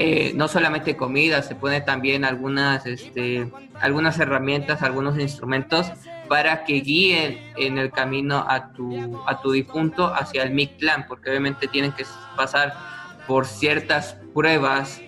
[0.00, 5.90] eh, no solamente comida, se ponen también algunas, este, algunas herramientas, algunos instrumentos
[6.28, 11.30] para que guíen en el camino a tu, a tu difunto hacia el Mictlán, porque
[11.30, 12.04] obviamente tienen que
[12.36, 12.74] pasar
[13.26, 15.00] por ciertas pruebas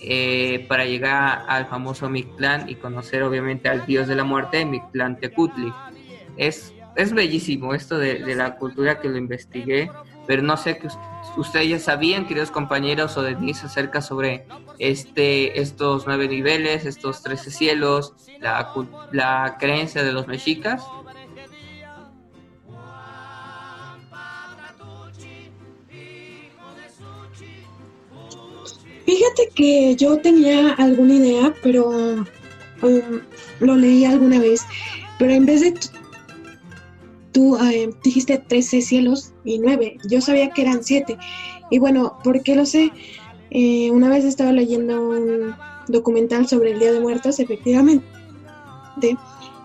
[0.00, 5.20] eh, para llegar al famoso Mictlán y conocer obviamente al dios de la muerte, Mictlán
[5.20, 5.72] Tecutli.
[6.36, 9.90] Es, es bellísimo esto de, de la cultura que lo investigué,
[10.26, 10.98] pero no sé que us-
[11.36, 14.46] ustedes ya sabían, queridos compañeros o Denise, acerca sobre
[14.78, 18.72] este, estos nueve niveles, estos trece cielos, la,
[19.10, 20.82] la creencia de los mexicas.
[29.04, 33.20] Fíjate que yo tenía alguna idea, pero um,
[33.60, 34.64] lo leí alguna vez.
[35.18, 35.74] Pero en vez de
[37.32, 41.16] tú eh, dijiste 13 cielos y 9, yo sabía que eran 7.
[41.70, 42.92] Y bueno, ¿por qué lo sé?
[43.50, 45.54] Eh, una vez estaba leyendo un
[45.88, 48.06] documental sobre el Día de Muertos, efectivamente.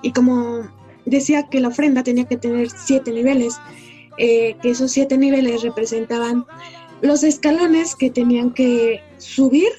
[0.01, 0.61] Y como
[1.05, 3.55] decía que la ofrenda tenía que tener 7 niveles,
[4.17, 6.45] eh, que esos 7 niveles representaban
[7.01, 9.69] los escalones que tenían que subir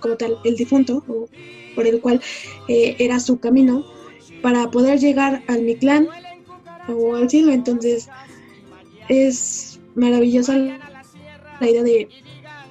[0.00, 1.02] como tal el difunto
[1.74, 2.20] por el cual
[2.68, 3.86] era su camino
[4.44, 6.06] para poder llegar al Mictlán
[6.86, 8.10] o al cielo entonces
[9.08, 12.10] es maravillosa la idea de,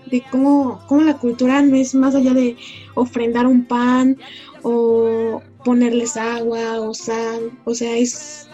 [0.05, 2.55] de cómo, cómo la cultura no es más allá de
[2.93, 4.19] ofrendar un pan
[4.61, 8.47] o ponerles agua o sal o sea es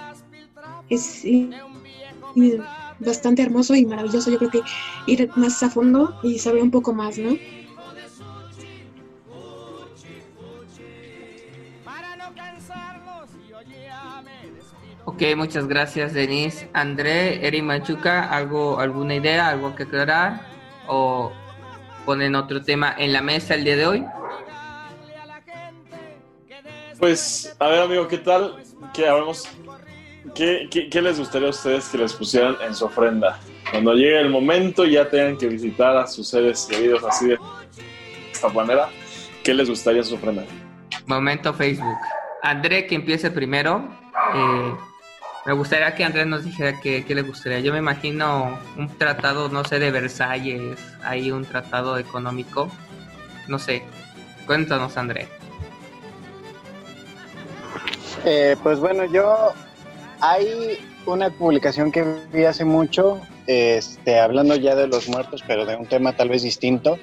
[0.90, 1.26] es
[3.00, 4.32] bastante hermoso y maravilloso.
[4.32, 4.62] Yo creo que
[5.08, 7.38] ir más a fondo y saber un poco más, ¿no?
[15.20, 16.70] Ok, muchas gracias Denise.
[16.72, 20.40] André, Eri Machuca, ¿algo, ¿alguna idea, algo que aclarar?
[20.88, 21.34] ¿O
[22.06, 24.06] ponen otro tema en la mesa el día de hoy?
[26.98, 28.64] Pues, a ver, amigo, ¿qué tal?
[28.94, 29.46] ¿Qué hablamos?
[30.34, 33.42] ¿Qué, qué, qué les gustaría a ustedes que les pusieran en su ofrenda?
[33.72, 37.38] Cuando llegue el momento y ya tengan que visitar a sus seres queridos así de
[38.32, 38.88] esta manera,
[39.44, 40.46] ¿qué les gustaría en su ofrenda?
[41.08, 41.98] Momento Facebook.
[42.42, 43.86] André, que empiece primero.
[44.34, 44.89] Eh,
[45.50, 47.60] me gustaría que Andrés nos dijera qué, le gustaría.
[47.60, 52.70] Yo me imagino un tratado, no sé, de Versalles, ahí un tratado económico.
[53.48, 53.82] No sé.
[54.46, 55.28] Cuéntanos, André.
[58.26, 59.52] Eh, pues bueno, yo
[60.20, 65.78] hay una publicación que vi hace mucho, este, hablando ya de los muertos, pero de
[65.78, 67.00] un tema tal vez distinto.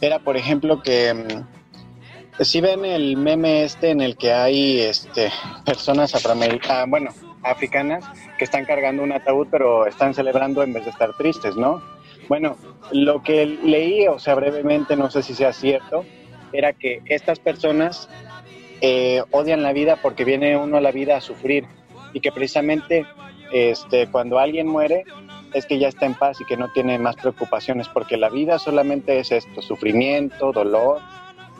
[0.00, 1.12] Era, por ejemplo, que
[2.38, 5.30] mm, si ven el meme este en el que hay este,
[5.66, 7.10] personas afroamericanas, bueno,
[7.42, 8.04] africanas,
[8.38, 11.82] que están cargando un ataúd, pero están celebrando en vez de estar tristes, ¿no?
[12.28, 12.56] Bueno,
[12.92, 16.04] lo que leí, o sea, brevemente, no sé si sea cierto,
[16.52, 18.08] era que estas personas
[18.80, 21.66] eh, odian la vida porque viene uno a la vida a sufrir
[22.14, 23.04] y que precisamente
[23.52, 25.04] este, cuando alguien muere
[25.52, 28.58] es que ya está en paz y que no tiene más preocupaciones porque la vida
[28.58, 31.00] solamente es esto, sufrimiento, dolor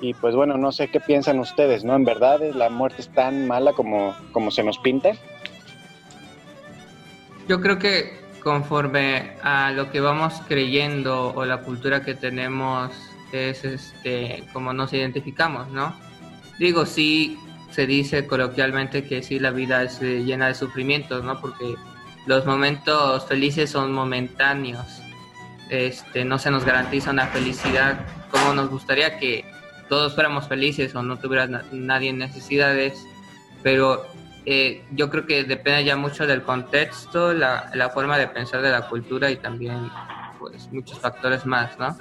[0.00, 1.94] y pues bueno, no sé qué piensan ustedes, ¿no?
[1.94, 5.12] En verdad la muerte es tan mala como, como se nos pinta.
[7.51, 12.92] Yo creo que conforme a lo que vamos creyendo o la cultura que tenemos
[13.32, 15.92] es este como nos identificamos, ¿no?
[16.61, 17.40] Digo, sí
[17.72, 21.40] se dice coloquialmente que sí la vida es eh, llena de sufrimientos, ¿no?
[21.40, 21.74] Porque
[22.26, 24.86] los momentos felices son momentáneos.
[25.70, 29.44] Este, no se nos garantiza una felicidad como nos gustaría que
[29.88, 33.05] todos fuéramos felices o no tuviera na- nadie necesidades,
[33.64, 34.07] pero
[34.53, 38.70] eh, yo creo que depende ya mucho del contexto, la, la forma de pensar de
[38.70, 39.88] la cultura y también
[40.40, 41.96] pues muchos factores más, ¿no?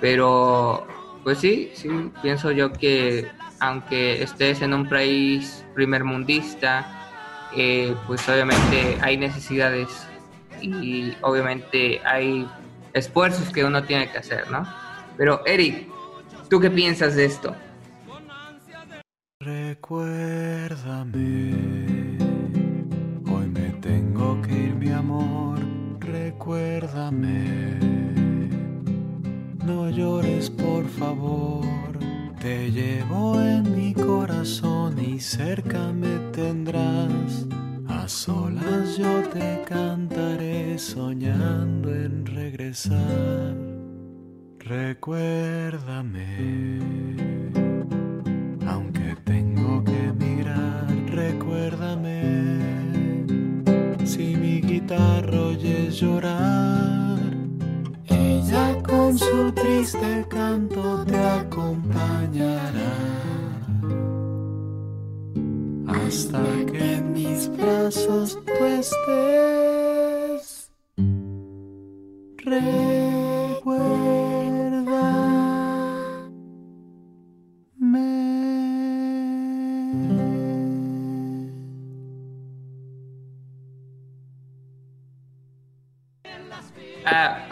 [0.00, 0.88] Pero
[1.22, 1.88] pues sí, sí,
[2.20, 3.30] pienso yo que
[3.60, 6.84] aunque estés en un país primermundista,
[7.56, 10.08] eh, pues obviamente hay necesidades
[10.60, 12.44] y obviamente hay
[12.92, 14.66] esfuerzos que uno tiene que hacer, ¿no?
[15.16, 15.86] Pero Eric,
[16.50, 17.54] ¿tú qué piensas de esto?
[19.44, 21.43] Recuérdame,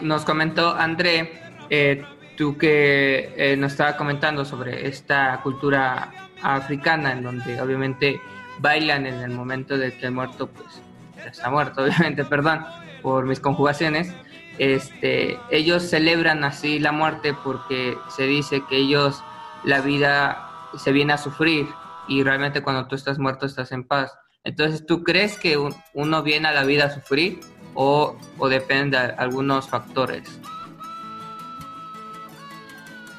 [0.03, 1.33] nos comentó André,
[1.69, 2.03] eh,
[2.37, 8.19] tú que eh, nos estaba comentando sobre esta cultura africana en donde obviamente
[8.59, 10.81] bailan en el momento de que el muerto pues
[11.17, 12.65] ya está muerto, obviamente, perdón
[13.01, 14.13] por mis conjugaciones.
[14.59, 19.23] Este, ellos celebran así la muerte porque se dice que ellos
[19.63, 21.67] la vida se viene a sufrir
[22.07, 24.13] y realmente cuando tú estás muerto estás en paz.
[24.43, 27.39] Entonces, ¿tú crees que un- uno viene a la vida a sufrir
[27.73, 30.39] o, o depende de algunos factores?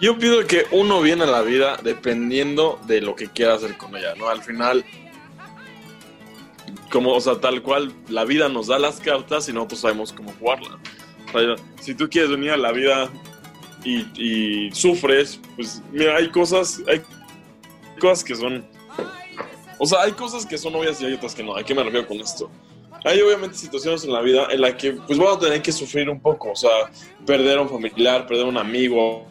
[0.01, 3.97] Yo pido que uno viene a la vida dependiendo de lo que quiera hacer con
[3.97, 4.29] ella, ¿no?
[4.29, 4.85] Al final,
[6.91, 10.33] como, o sea, tal cual, la vida nos da las cartas y nosotros sabemos cómo
[10.39, 10.79] jugarla.
[11.81, 13.11] Si tú quieres venir a la vida
[13.83, 17.01] y, y sufres, pues mira, hay cosas, hay
[17.99, 18.65] cosas que son,
[19.79, 21.57] o sea, hay cosas que son obvias y hay otras que no.
[21.57, 22.51] ¿A qué me refiero con esto?
[23.05, 26.09] Hay obviamente situaciones en la vida en las que pues vamos a tener que sufrir
[26.09, 26.71] un poco, o sea,
[27.27, 29.27] perder a un familiar, perder a un amigo,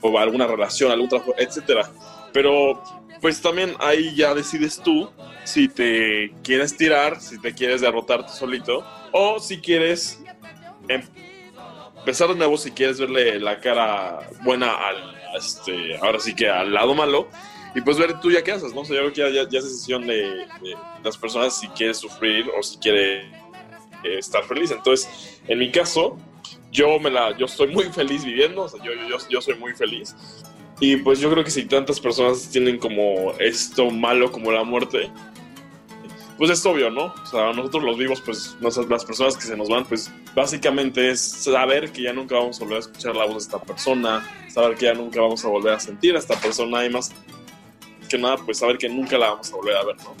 [0.00, 1.90] o alguna relación, algún trabajo, etcétera.
[2.32, 2.82] Pero
[3.20, 5.10] pues también ahí ya decides tú
[5.44, 10.22] si te quieres tirar, si te quieres derrotar solito, o si quieres
[10.88, 11.02] em-
[11.98, 16.72] empezar de nuevo, si quieres verle la cara buena al, este, ahora sí que al
[16.72, 17.28] lado malo,
[17.74, 18.80] y pues ver tú ya qué haces, ¿no?
[18.80, 20.46] O sea, yo creo que ya, ya es decisión de,
[21.04, 23.20] las personas si quiere sufrir o si quiere
[24.02, 24.70] eh, estar feliz.
[24.70, 26.16] Entonces, en mi caso,
[26.72, 28.92] yo me la, yo estoy muy feliz viviendo, o sea, yo,
[29.28, 30.16] yo, soy muy feliz.
[30.80, 35.10] Y pues yo creo que si tantas personas tienen como esto malo como la muerte,
[36.38, 37.12] pues es obvio, ¿no?
[37.22, 41.20] O sea, nosotros los vivos, pues las personas que se nos van, pues básicamente es
[41.20, 44.76] saber que ya nunca vamos a volver a escuchar la voz de esta persona, saber
[44.76, 47.12] que ya nunca vamos a volver a sentir a esta persona y más
[48.10, 50.14] que nada, pues saber que nunca la vamos a volver a ver, ¿no?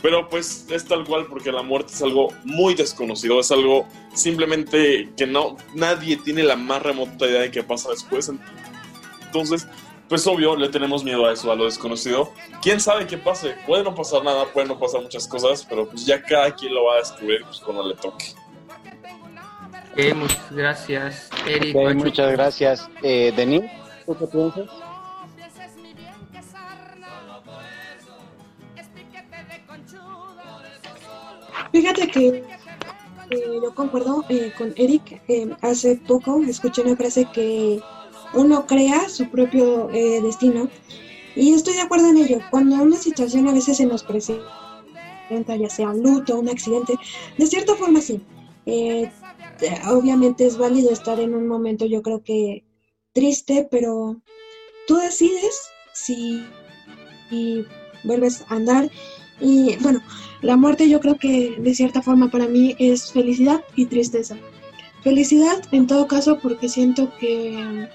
[0.00, 5.08] Pero pues es tal cual porque la muerte es algo muy desconocido, es algo simplemente
[5.16, 8.30] que no nadie tiene la más remota idea de qué pasa después.
[9.26, 9.66] Entonces,
[10.08, 12.30] pues obvio, le tenemos miedo a eso, a lo desconocido.
[12.62, 13.54] ¿Quién sabe qué pase?
[13.66, 16.84] Puede no pasar nada, puede no pasar muchas cosas, pero pues ya cada quien lo
[16.84, 18.26] va a descubrir pues, cuando le toque.
[19.92, 21.74] Ok, muchas gracias, Eric.
[21.74, 22.04] Ok, Machu.
[22.04, 22.90] muchas gracias.
[23.02, 23.62] Eh, Denis,
[24.04, 24.83] ¿tú qué piensas?
[31.74, 32.28] Fíjate que
[33.30, 35.20] eh, yo concuerdo eh, con Eric.
[35.26, 37.80] eh, hace poco escuché una frase que
[38.32, 40.68] uno crea su propio eh, destino
[41.34, 42.38] y estoy de acuerdo en ello.
[42.52, 46.94] Cuando una situación a veces se nos presenta, ya sea un luto, un accidente,
[47.36, 48.24] de cierta forma sí.
[49.88, 52.64] Obviamente es válido estar en un momento, yo creo que
[53.12, 54.22] triste, pero
[54.86, 55.58] tú decides
[55.92, 56.46] si
[57.32, 57.64] y
[58.04, 58.88] vuelves a andar.
[59.40, 60.00] Y bueno,
[60.44, 64.36] la muerte yo creo que de cierta forma para mí es felicidad y tristeza.
[65.02, 67.88] Felicidad en todo caso porque siento que,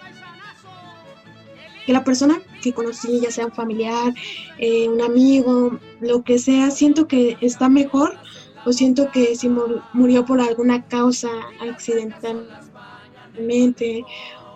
[1.85, 4.13] que la persona que conocí, ya sea un familiar,
[4.57, 8.17] eh, un amigo, lo que sea, siento que está mejor
[8.65, 11.29] o siento que si mur- murió por alguna causa
[11.59, 14.05] accidentalmente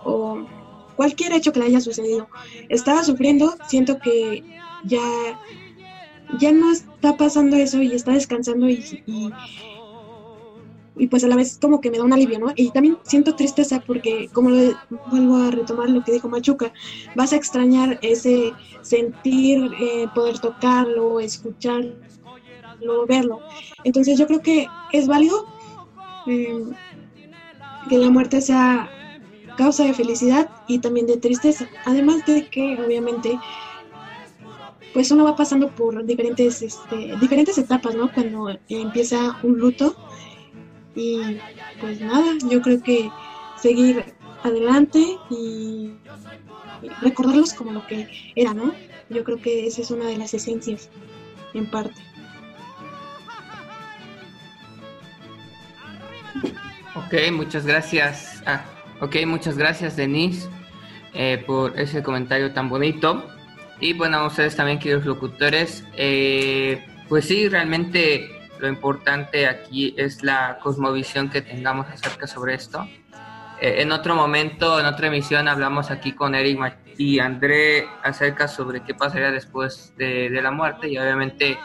[0.04, 0.44] o
[0.96, 2.28] cualquier hecho que le haya sucedido,
[2.68, 4.44] estaba sufriendo, siento que
[4.84, 5.00] ya,
[6.36, 8.84] ya no está pasando eso y está descansando y,
[10.96, 12.52] y, pues a la vez como que me da un alivio, ¿no?
[12.54, 14.74] Y también siento tristeza porque, como lo-
[15.04, 16.72] vuelvo a retomar lo que dijo Machuca,
[17.14, 21.96] vas a extrañar ese sentir, eh, poder tocarlo, escucharlo,
[23.08, 23.44] verlo.
[23.82, 25.48] Entonces yo creo que es válido
[26.26, 26.54] eh,
[27.88, 28.94] que la muerte sea
[29.54, 31.70] causa de felicidad y también de tristeza.
[31.84, 33.40] Además de que obviamente
[34.94, 38.10] pues uno va pasando por diferentes, este, diferentes etapas, ¿no?
[38.12, 39.96] Cuando empieza un luto
[40.94, 41.20] y
[41.80, 43.10] pues nada, yo creo que
[43.60, 44.04] seguir
[44.44, 45.94] adelante y
[47.02, 48.72] recordarlos como lo que era, ¿no?
[49.10, 50.88] Yo creo que esa es una de las esencias,
[51.54, 52.00] en parte.
[56.94, 58.42] Ok, muchas gracias.
[58.46, 58.64] Ah,
[59.00, 60.48] ok, muchas gracias, Denise,
[61.14, 63.33] eh, por ese comentario tan bonito.
[63.80, 65.84] Y bueno, a ustedes también, queridos locutores.
[65.96, 72.86] eh, pues sí, realmente lo importante aquí es la cosmovisión que tengamos acerca sobre esto.
[73.60, 78.82] Eh, en otro momento, en otra emisión, hablamos aquí con Eric y André acerca sobre
[78.82, 81.58] qué pasaría después de, de la muerte y obviamente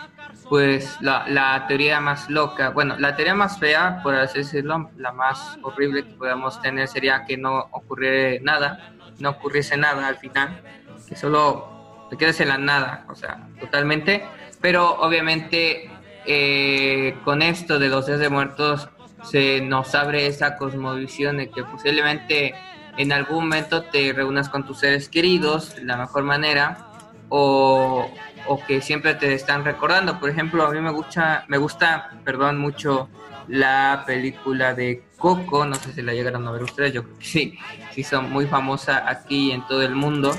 [0.49, 5.12] pues la, la teoría más loca, bueno, la teoría más fea, por así decirlo, la
[5.12, 10.62] más horrible que podamos tener sería que no ocurriera nada, no ocurriese nada al final,
[11.07, 11.79] que solo
[12.10, 14.24] te quedes en la nada, o sea, totalmente,
[14.62, 15.89] pero obviamente
[16.26, 18.89] eh, con esto de los días de muertos
[19.24, 22.55] se nos abre esa cosmovisión de que posiblemente
[22.97, 26.89] en algún momento te reúnas con tus seres queridos de la mejor manera
[27.30, 28.10] o,
[28.47, 30.20] o que siempre te están recordando.
[30.20, 33.10] Por ejemplo, a mí me gusta, me gusta, perdón, mucho
[33.47, 37.26] la película de Coco, no sé si la llegaron a ver ustedes, yo creo que
[37.26, 37.60] sí,
[37.91, 40.32] sí son muy famosa aquí en todo el mundo.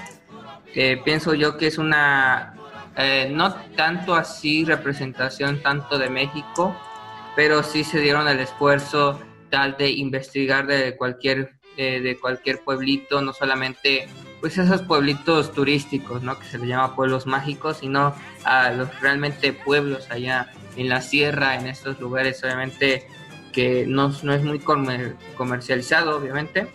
[0.74, 2.54] Eh, pienso yo que es una,
[2.96, 6.76] eh, no tanto así representación tanto de México,
[7.36, 13.20] pero sí se dieron el esfuerzo tal de investigar de cualquier, eh, de cualquier pueblito,
[13.20, 14.08] no solamente
[14.40, 16.38] pues esos pueblitos turísticos, ¿no?
[16.38, 18.14] Que se les llama pueblos mágicos, sino
[18.44, 23.06] a los realmente pueblos allá en la sierra, en estos lugares, obviamente
[23.52, 26.68] que no, no es muy comer- comercializado, obviamente.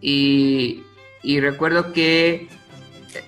[0.00, 0.84] Y,
[1.22, 2.48] y recuerdo que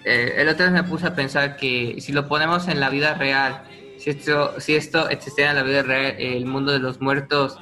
[0.05, 3.63] eh, el otro me puse a pensar que si lo ponemos en la vida real,
[3.99, 7.59] si esto, si esto existiera en la vida real, el mundo de los muertos,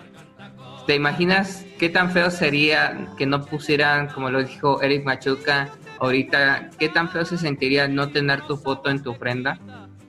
[0.87, 6.71] ¿te imaginas qué tan feo sería que no pusieran, como lo dijo Eric Machuca ahorita,
[6.79, 9.59] qué tan feo se sentiría no tener tu foto en tu ofrenda?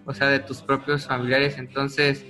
[0.05, 1.57] O sea, de tus propios familiares.
[1.57, 2.25] Entonces,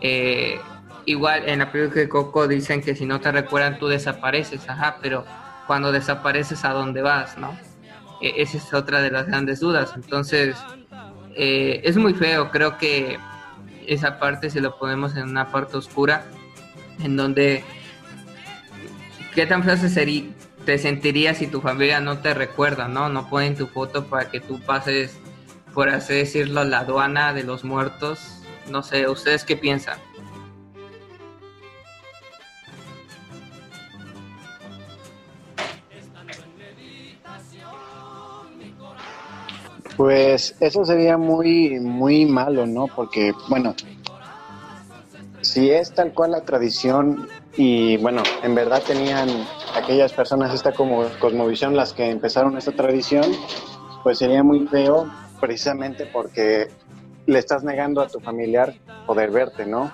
[0.00, 0.60] eh,
[1.06, 4.98] igual en la película de Coco dicen que si no te recuerdan tú desapareces, ajá,
[5.00, 5.24] pero
[5.66, 7.56] cuando desapareces a dónde vas, ¿no?
[8.20, 9.92] E- esa es otra de las grandes dudas.
[9.96, 10.64] Entonces,
[11.34, 13.18] eh, es muy feo, creo que
[13.86, 16.24] esa parte si lo ponemos en una parte oscura,
[17.02, 17.64] en donde
[19.34, 20.32] qué tan feo se seri-
[20.64, 23.08] te sentirías si tu familia no te recuerda, ¿no?
[23.08, 25.16] No ponen tu foto para que tú pases,
[25.72, 28.42] por así decirlo, la aduana de los muertos.
[28.68, 29.98] No sé, ¿ustedes qué piensan?
[39.98, 42.86] Pues eso sería muy, muy malo, ¿no?
[42.86, 43.74] Porque, bueno,
[45.40, 47.26] si es tal cual la tradición
[47.56, 49.28] y, bueno, en verdad tenían
[49.74, 53.24] aquellas personas esta como cosmovisión las que empezaron esta tradición,
[54.04, 56.68] pues sería muy feo precisamente porque
[57.26, 58.74] le estás negando a tu familiar
[59.04, 59.90] poder verte, ¿no?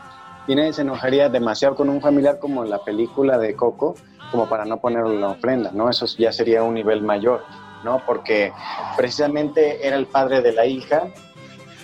[0.46, 3.94] Y nadie se enojaría demasiado con un familiar como la película de Coco,
[4.30, 5.88] como para no ponerlo en la ofrenda, ¿no?
[5.88, 7.42] Eso ya sería un nivel mayor,
[7.84, 8.02] ¿no?
[8.04, 8.52] Porque
[8.96, 11.08] precisamente era el padre de la hija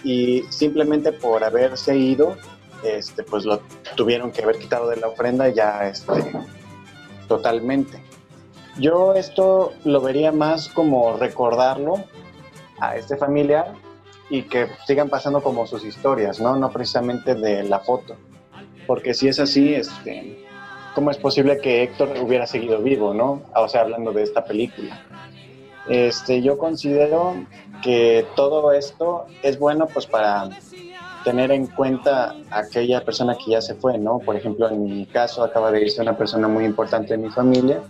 [0.03, 2.37] y simplemente por haberse ido,
[2.83, 3.61] este, pues lo
[3.97, 6.33] tuvieron que haber quitado de la ofrenda ya este,
[7.29, 8.03] totalmente.
[8.79, 12.05] Yo esto lo vería más como recordarlo
[12.79, 13.75] a este familiar
[14.31, 16.57] y que sigan pasando como sus historias, ¿no?
[16.57, 18.17] No precisamente de la foto.
[18.87, 20.47] Porque si es así, este,
[20.95, 23.43] ¿cómo es posible que Héctor hubiera seguido vivo, ¿no?
[23.55, 25.05] O sea, hablando de esta película.
[25.91, 27.35] Este, yo considero
[27.83, 30.49] que todo esto es bueno pues para
[31.25, 34.21] tener en cuenta aquella persona que ya se fue, ¿no?
[34.21, 37.83] Por ejemplo, en mi caso acaba de irse una persona muy importante en mi familia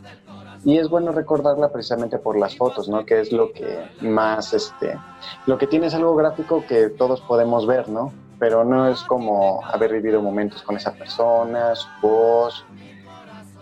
[0.64, 3.04] y es bueno recordarla precisamente por las fotos, ¿no?
[3.04, 4.98] Que es lo que más, este,
[5.46, 8.12] lo que tiene es algo gráfico que todos podemos ver, ¿no?
[8.40, 12.64] pero no es como haber vivido momentos con esa persona, su voz,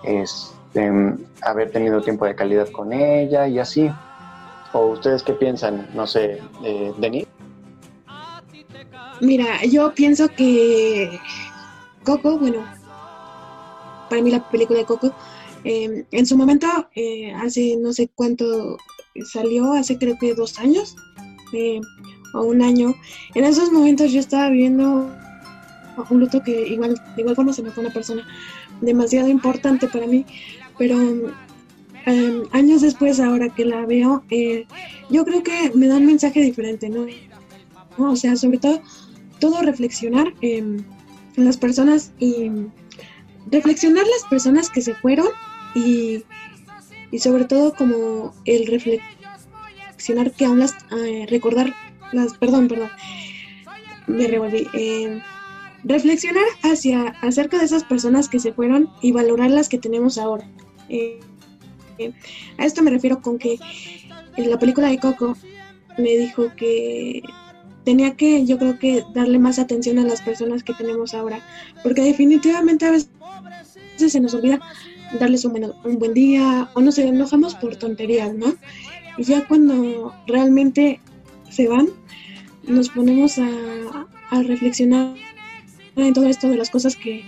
[0.05, 0.91] este,
[1.43, 3.91] haber tenido tiempo de calidad con ella y así.
[4.73, 5.89] ¿O ustedes qué piensan?
[5.95, 7.27] No sé, eh, Denis.
[9.21, 11.19] Mira, yo pienso que
[12.05, 12.65] Coco, bueno,
[14.09, 15.13] para mí la película de Coco,
[15.65, 18.79] eh, en su momento, eh, hace no sé cuánto
[19.25, 20.95] salió, hace creo que dos años
[21.53, 21.81] eh,
[22.35, 22.95] o un año.
[23.35, 25.11] En esos momentos yo estaba viendo
[26.11, 28.27] un luto que igual, igual forma se me fue una persona
[28.81, 30.25] demasiado importante para mí,
[30.79, 30.97] pero
[32.07, 34.23] em, años después, ahora que la veo,
[35.11, 37.07] yo creo que me da un mensaje diferente, ¿no?
[37.99, 38.81] O sea, sobre todo,
[39.41, 40.87] todo reflexionar en
[41.37, 42.51] las personas y
[43.51, 45.29] reflexionar las personas que se fueron
[45.75, 46.25] y,
[47.11, 51.75] y sobre todo como el reflexionar que aún las, eh, recordar
[52.13, 52.91] las, perdón, perdón,
[54.07, 55.21] me revolví, eh,
[55.85, 60.49] reflexionar hacia, acerca de esas personas que se fueron y valorar las que tenemos ahora.
[60.89, 61.21] Eh,
[62.59, 63.59] a esto me refiero con que
[64.37, 65.37] en la película de Coco
[65.97, 67.23] me dijo que
[67.85, 71.41] tenía que, yo creo que darle más atención a las personas que tenemos ahora,
[71.83, 73.11] porque definitivamente a veces
[73.97, 74.61] se nos olvida
[75.19, 78.55] darles un, un buen día o no se enojamos por tonterías, ¿no?
[79.17, 81.01] Y ya cuando realmente
[81.51, 81.89] se van,
[82.63, 83.49] nos ponemos a,
[84.31, 85.15] a reflexionar
[85.97, 87.25] en todo esto de las cosas que,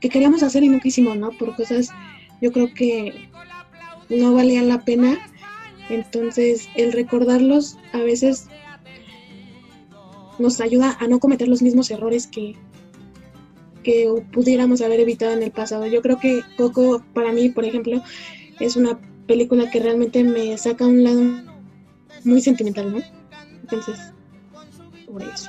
[0.00, 1.30] que queríamos hacer y no quisimos, ¿no?
[1.30, 1.88] Por cosas
[2.40, 3.30] yo creo que
[4.12, 5.18] no valían la pena.
[5.88, 8.46] Entonces, el recordarlos a veces
[10.38, 12.56] nos ayuda a no cometer los mismos errores que,
[13.82, 15.86] que pudiéramos haber evitado en el pasado.
[15.86, 18.02] Yo creo que Coco, para mí, por ejemplo,
[18.60, 21.22] es una película que realmente me saca a un lado
[22.24, 23.00] muy sentimental, ¿no?
[23.62, 23.98] Entonces,
[25.06, 25.48] por eso.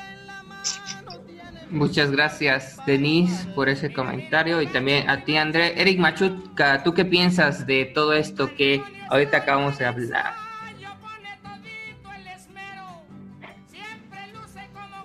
[1.74, 5.74] Muchas gracias, Denise, por ese comentario y también a ti, André.
[5.82, 10.36] Eric Machutka, ¿tú qué piensas de todo esto que ahorita acabamos de hablar?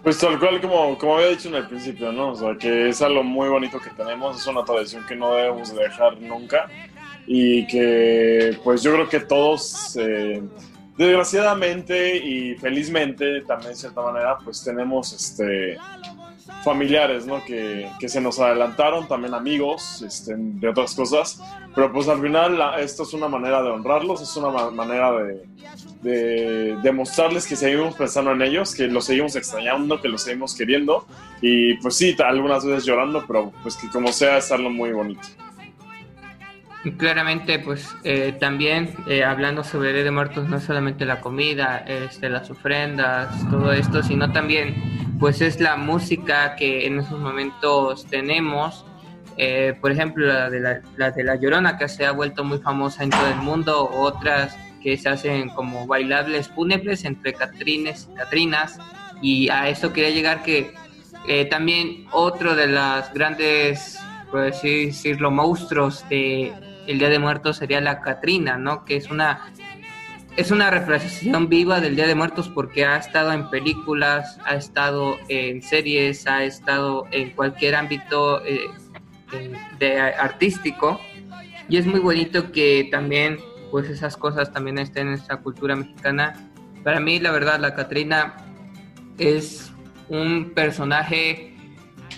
[0.03, 2.33] Pues tal cual como, como había dicho en el principio, ¿no?
[2.33, 5.75] O sea, que es algo muy bonito que tenemos, es una tradición que no debemos
[5.75, 6.69] dejar nunca
[7.27, 10.43] y que pues yo creo que todos, eh,
[10.99, 15.79] desgraciadamente y felizmente también de cierta manera, pues tenemos este
[16.65, 17.45] familiares, ¿no?
[17.45, 21.43] Que, que, se nos adelantaron, también amigos, este, de otras cosas,
[21.75, 25.45] pero pues al final esto es una manera de honrarlos, es una ma manera de,
[26.03, 31.07] de demostrarles que seguimos pensando en ellos, que los seguimos extrañando, que los seguimos queriendo,
[31.41, 35.29] y pues sí, algunas veces llorando, pero pues que como sea es algo muy bonito.
[36.97, 42.31] Claramente, pues eh, también eh, hablando sobre el de Muertos, no solamente la comida, este,
[42.31, 44.77] las ofrendas, todo esto, sino también,
[45.19, 48.85] pues es la música que en esos momentos tenemos.
[49.37, 50.61] Eh, por ejemplo, la de
[50.97, 54.57] la, de la Llorona, que se ha vuelto muy famosa en todo el mundo, otras
[54.83, 58.79] que se hacen como bailables fúnebres entre catrines, catrinas,
[59.21, 60.73] y a eso quería llegar que
[61.51, 63.99] también otro de las grandes,
[64.31, 66.53] por decirlo, monstruos de
[66.89, 68.85] el Día de Muertos sería la Catrina, ¿no?
[68.87, 69.53] Que es una
[70.39, 75.19] es una representación viva del Día de Muertos porque ha estado en películas, ha estado
[75.29, 78.61] en series, ha estado en cualquier ámbito eh,
[79.81, 81.01] de artístico
[81.69, 83.39] y es muy bonito que también
[83.73, 86.35] pues esas cosas también estén en nuestra cultura mexicana.
[86.85, 88.37] Para mí la verdad la Catrina
[89.19, 89.73] es
[90.09, 91.58] un personaje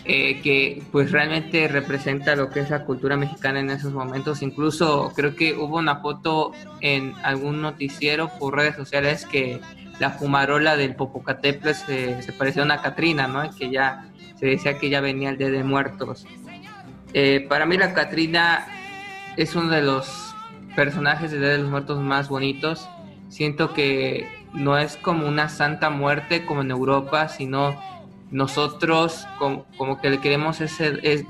[0.05, 4.43] eh, que pues realmente representa lo que es la cultura mexicana en esos momentos.
[4.43, 9.61] Incluso creo que hubo una foto en algún noticiero por redes sociales que
[9.99, 13.43] la fumarola del Popocatépetl se, se parecía a una Catrina, ¿no?
[13.55, 16.27] Que ya se decía que ya venía el Día de Muertos.
[17.13, 18.67] Eh, para mí la Catrina
[19.37, 20.35] es uno de los
[20.75, 22.89] personajes de Día de los Muertos más bonitos.
[23.29, 27.79] Siento que no es como una santa muerte como en Europa, sino
[28.31, 30.79] nosotros como, que le queremos es,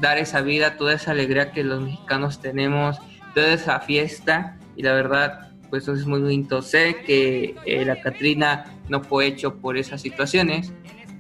[0.01, 2.98] dar esa vida, toda esa alegría que los mexicanos tenemos,
[3.34, 6.62] toda esa fiesta y la verdad pues eso es muy bonito.
[6.62, 10.72] Sé que eh, la Catrina no fue hecho por esas situaciones,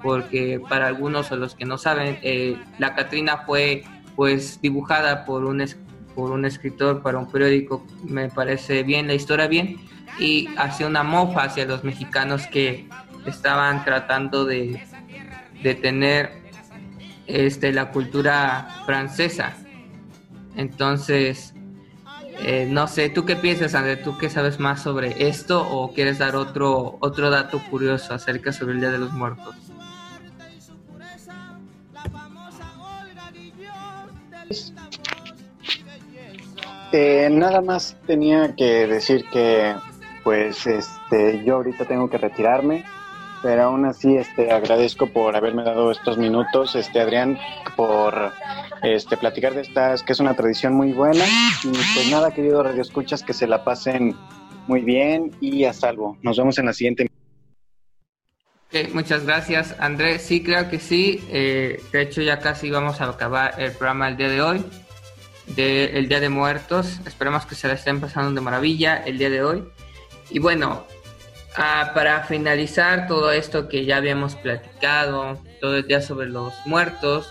[0.02, 3.84] porque para algunos o los que no saben, eh, la Catrina fue
[4.16, 5.64] pues dibujada por un,
[6.14, 9.76] por un escritor para un periódico, me parece bien, la historia bien,
[10.18, 12.88] y hacía una mofa hacia los mexicanos que
[13.26, 14.82] estaban tratando de
[15.62, 16.40] de tener
[17.26, 19.56] este, la cultura francesa.
[20.56, 21.54] Entonces,
[22.42, 23.96] eh, no sé, ¿tú qué piensas, André?
[23.96, 28.74] ¿Tú qué sabes más sobre esto o quieres dar otro, otro dato curioso acerca sobre
[28.74, 29.54] el Día de los Muertos?
[36.92, 39.76] Eh, nada más tenía que decir que
[40.24, 42.84] pues este yo ahorita tengo que retirarme
[43.42, 47.38] pero aún así, este, agradezco por haberme dado estos minutos, este, Adrián,
[47.76, 48.32] por,
[48.82, 51.24] este, platicar de estas, que es una tradición muy buena.
[51.64, 54.16] Y pues nada, querido Radio Escuchas, que se la pasen
[54.66, 56.16] muy bien y a salvo.
[56.22, 57.10] Nos vemos en la siguiente.
[58.92, 60.22] Muchas gracias, Andrés.
[60.22, 61.24] Sí, creo que sí.
[61.28, 64.64] Eh, de hecho, ya casi vamos a acabar el programa el día de hoy,
[65.48, 67.00] de el Día de Muertos.
[67.04, 69.64] Esperemos que se la estén pasando de maravilla el día de hoy.
[70.30, 70.84] Y bueno,
[71.56, 77.30] ah, para finalizar todo esto que ya habíamos platicado, todo el día sobre los muertos,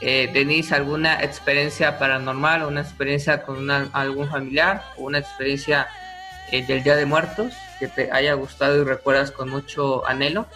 [0.00, 5.86] eh, Denise, ¿alguna experiencia paranormal, una experiencia con algún familiar o una experiencia
[6.50, 10.46] eh, del Día de Muertos que te haya gustado y recuerdas con mucho anhelo?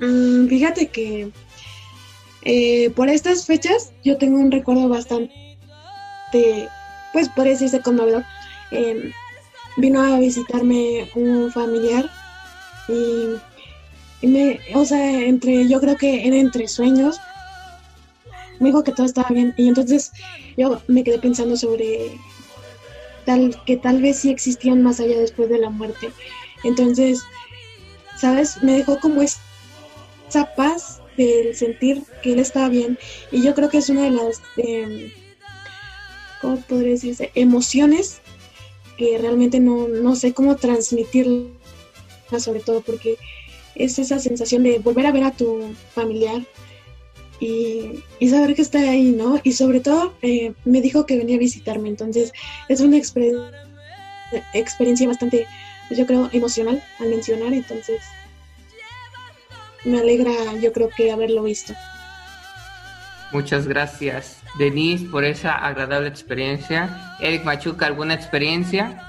[0.00, 1.30] Mm, fíjate que
[2.42, 5.56] eh, por estas fechas yo tengo un recuerdo bastante,
[7.12, 8.24] pues podría decirse conmovedor.
[8.72, 9.12] Eh,
[9.76, 12.10] vino a visitarme un familiar
[12.88, 17.18] y, me, o sea, entre, yo creo que era entre sueños,
[18.60, 20.12] me dijo que todo estaba bien y entonces
[20.56, 22.12] yo me quedé pensando sobre
[23.24, 26.12] tal que tal vez sí existían más allá después de la muerte.
[26.64, 27.20] Entonces,
[28.18, 28.62] ¿sabes?
[28.62, 29.38] Me dejó como es
[30.28, 32.98] esa paz del sentir que él estaba bien.
[33.30, 35.12] Y yo creo que es una de las, eh,
[36.40, 37.30] ¿cómo podría decirse?
[37.34, 38.21] Emociones
[38.96, 41.48] que realmente no, no sé cómo transmitirla,
[42.38, 43.18] sobre todo porque
[43.74, 46.42] es esa sensación de volver a ver a tu familiar
[47.40, 49.40] y, y saber que está ahí, ¿no?
[49.42, 52.32] Y sobre todo eh, me dijo que venía a visitarme, entonces
[52.68, 53.50] es una exper-
[54.52, 55.46] experiencia bastante,
[55.88, 58.00] pues, yo creo, emocional al mencionar, entonces
[59.84, 61.72] me alegra yo creo que haberlo visto.
[63.32, 67.16] Muchas gracias, Denise, por esa agradable experiencia.
[67.20, 69.08] Eric Machuca, ¿alguna experiencia?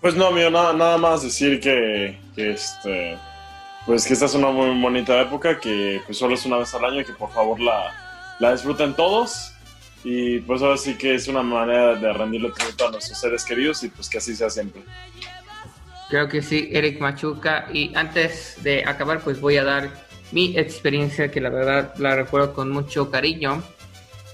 [0.00, 3.18] Pues no, amigo, nada, nada más decir que, que, este,
[3.84, 6.84] pues que esta es una muy bonita época, que pues solo es una vez al
[6.84, 7.92] año y que por favor la,
[8.38, 9.52] la disfruten todos.
[10.04, 13.82] Y pues ahora sí que es una manera de rendirle tributo a nuestros seres queridos
[13.82, 14.82] y pues que así sea siempre.
[16.08, 17.66] Creo que sí, Eric Machuca.
[17.72, 22.52] Y antes de acabar, pues voy a dar mi experiencia que la verdad la recuerdo
[22.54, 23.62] con mucho cariño.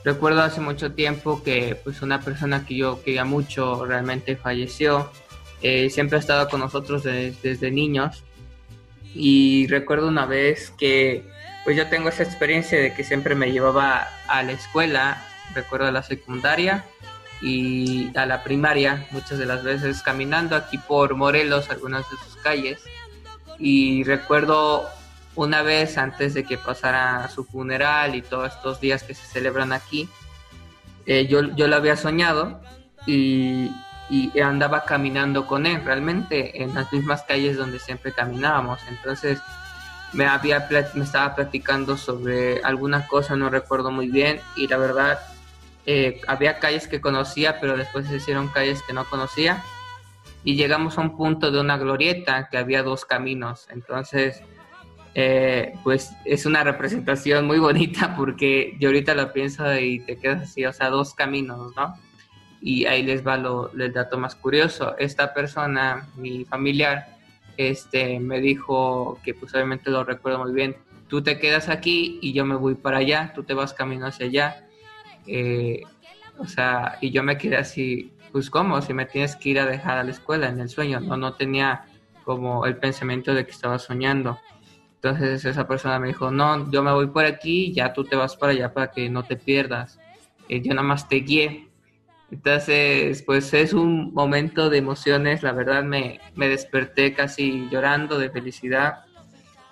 [0.05, 5.11] Recuerdo hace mucho tiempo que pues una persona que yo quería mucho realmente falleció.
[5.63, 8.23] Eh, siempre ha estado con nosotros des- desde niños.
[9.15, 11.25] Y recuerdo una vez que
[11.65, 15.25] pues yo tengo esa experiencia de que siempre me llevaba a la escuela,
[15.55, 16.85] recuerdo a la secundaria
[17.41, 22.37] y a la primaria, muchas de las veces caminando aquí por Morelos, algunas de sus
[22.43, 22.81] calles.
[23.59, 24.87] Y recuerdo
[25.37, 29.73] una vez antes de que pasara su funeral y todos estos días que se celebran
[29.73, 30.09] aquí,
[31.07, 32.61] eh, yo, yo lo había soñado
[33.07, 33.71] y,
[34.09, 38.81] y andaba caminando con él realmente en las mismas calles donde siempre caminábamos.
[38.89, 39.41] Entonces
[40.15, 45.19] me, había, me estaba platicando sobre alguna cosa, no recuerdo muy bien, y la verdad
[45.87, 49.63] eh, había calles que conocía, pero después se hicieron calles que no conocía.
[50.45, 53.67] Y llegamos a un punto de una glorieta que había dos caminos.
[53.71, 54.43] Entonces,
[55.15, 60.43] eh, pues es una representación muy bonita porque yo ahorita lo pienso y te quedas
[60.43, 61.95] así, o sea, dos caminos, ¿no?
[62.61, 64.97] Y ahí les va lo, el dato más curioso.
[64.99, 67.19] Esta persona, mi familiar,
[67.57, 70.77] este, me dijo que pues obviamente lo recuerdo muy bien.
[71.09, 74.27] Tú te quedas aquí y yo me voy para allá, tú te vas camino hacia
[74.27, 74.67] allá.
[75.27, 75.83] Eh,
[76.39, 79.67] o sea, y yo me quedé así, pues cómo, si me tienes que ir a
[79.67, 81.85] dejar a la escuela en el sueño, no, no tenía
[82.25, 84.39] como el pensamiento de que estaba soñando.
[85.05, 88.37] Entonces esa persona me dijo, no, yo me voy por aquí, ya tú te vas
[88.37, 89.99] para allá para que no te pierdas.
[90.49, 91.69] Eh, yo nada más te guié.
[92.31, 98.31] Entonces, pues es un momento de emociones, la verdad me, me desperté casi llorando de
[98.31, 99.05] felicidad.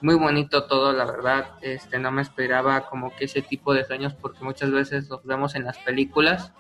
[0.03, 1.47] Muy bonito todo, la verdad.
[1.63, 5.55] Este, no me esperaba como que ese tipo de sueños porque muchas veces los vemos
[5.55, 6.53] en las películas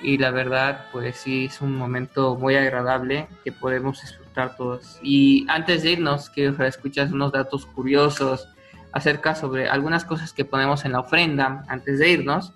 [0.00, 4.04] y la verdad, pues sí, es un momento muy agradable que podemos
[4.44, 4.98] todos.
[5.02, 8.46] Y antes de irnos, quiero escuchar unos datos curiosos
[8.92, 12.52] acerca sobre algunas cosas que ponemos en la ofrenda antes de irnos.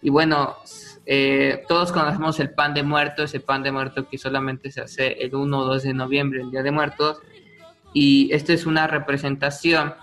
[0.00, 0.56] Y bueno,
[1.06, 5.12] eh, todos conocemos el pan de muerto, ese pan de muerto que solamente se hace
[5.20, 7.18] el 1 o 2 de noviembre, el Día de Muertos.
[7.92, 9.94] Y esta es una representación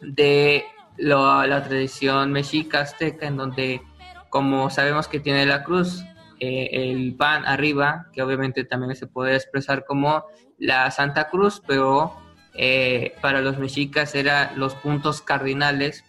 [0.00, 0.64] de
[0.98, 3.82] lo- la tradición mexica azteca, en donde,
[4.30, 6.02] como sabemos que tiene la cruz,
[6.38, 10.24] eh, el pan arriba, que obviamente también se puede expresar como
[10.58, 12.14] la Santa Cruz, pero
[12.54, 16.04] eh, para los mexicas eran los puntos cardinales,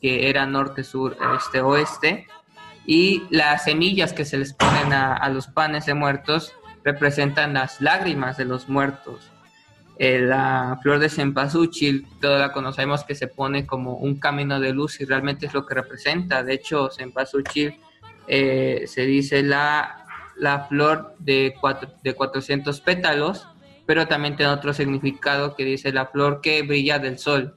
[0.00, 2.26] que eran norte, sur, este, oeste,
[2.86, 6.52] y las semillas que se les ponen a, los panes de muertos
[6.82, 9.30] representan las lágrimas de los muertos.
[9.98, 14.72] Eh, la flor de cempasúchil, toda la conocemos que se pone como un camino de
[14.72, 16.42] luz y realmente es lo que representa.
[16.42, 17.78] De hecho, cempasúchil
[18.32, 20.06] eh, se dice la,
[20.36, 23.48] la flor de, cuatro, de 400 pétalos,
[23.86, 27.56] pero también tiene otro significado que dice la flor que brilla del sol.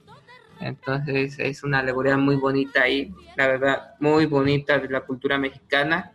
[0.58, 6.10] Entonces es una alegoría muy bonita ahí, la verdad, muy bonita de la cultura mexicana.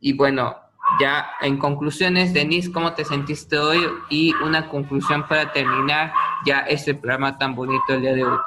[0.00, 0.56] Y bueno,
[1.00, 3.78] ya en conclusiones, Denise, ¿cómo te sentiste hoy?
[4.08, 6.12] Y una conclusión para terminar
[6.44, 8.38] ya este programa tan bonito el día de hoy.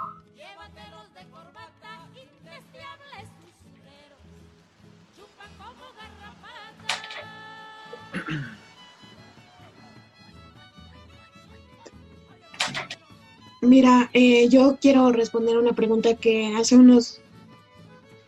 [13.64, 17.22] Mira, eh, yo quiero responder una pregunta que hace unos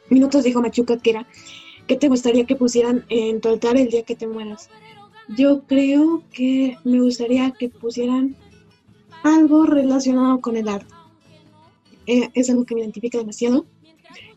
[0.10, 1.28] minutos dijo Machuca, que era,
[1.88, 4.70] ¿qué te gustaría que pusieran en tu altar el día que te mueras?
[5.28, 8.38] Yo creo que me gustaría que pusieran
[9.24, 10.94] algo relacionado con el arte.
[12.08, 13.66] Eh, es algo que me identifica demasiado.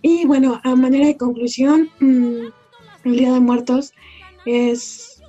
[0.02, 2.46] Y bueno, a manera de conclusión, mmm,
[3.04, 3.94] el Día de Muertos
[4.46, 5.22] es,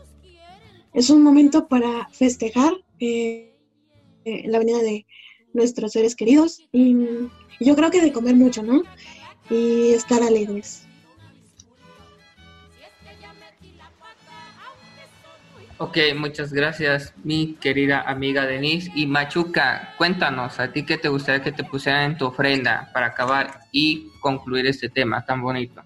[0.96, 3.56] es un momento para festejar eh,
[4.26, 5.06] eh, la venida de
[5.54, 6.96] nuestros seres queridos y
[7.60, 8.84] yo creo que de comer mucho, ¿no?
[9.50, 10.86] Y estar alegres.
[15.82, 18.92] Ok, muchas gracias, mi querida amiga Denise.
[18.96, 23.08] Y Machuca, cuéntanos, ¿a ti qué te gustaría que te pusieran en tu ofrenda para
[23.08, 25.82] acabar y concluir este tema tan bonito?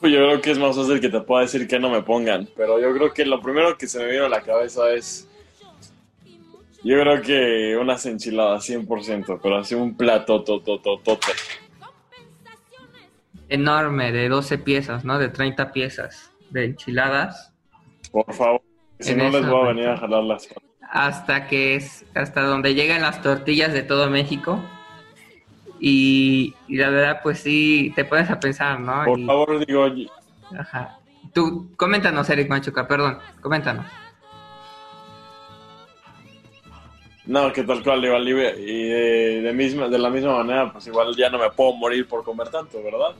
[0.00, 2.48] Pues yo creo que es más fácil que te pueda decir que no me pongan,
[2.56, 5.28] pero yo creo que lo primero que se me vino a la cabeza es.
[6.86, 11.32] Yo creo que unas enchiladas 100%, pero así un plato totototote.
[13.48, 15.18] Enorme, de 12 piezas, ¿no?
[15.18, 17.52] De 30 piezas de enchiladas.
[18.12, 18.62] Por favor,
[19.00, 20.48] si En no les voy a venir a jalar las
[20.88, 24.62] hasta que es hasta donde llegan las tortillas de todo México
[25.80, 29.88] y, y la verdad pues sí te pones a pensar no Por Y- favor, digo,
[30.56, 31.00] ajá.
[31.34, 33.84] tú coméntanos Eric Machuca perdón coméntanos
[37.26, 38.88] no, que tal cual, alivia- y
[39.42, 42.48] de, misma, de la misma manera, pues igual ya no me puedo morir por comer
[42.48, 43.14] tanto, ¿verdad?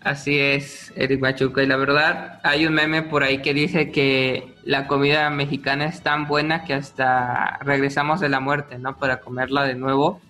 [0.00, 4.54] así es Eric Machuca y la verdad hay un meme por ahí que dice que
[4.62, 9.64] la comida mexicana es tan buena que hasta regresamos de la muerte no para comerla
[9.64, 10.20] de nuevo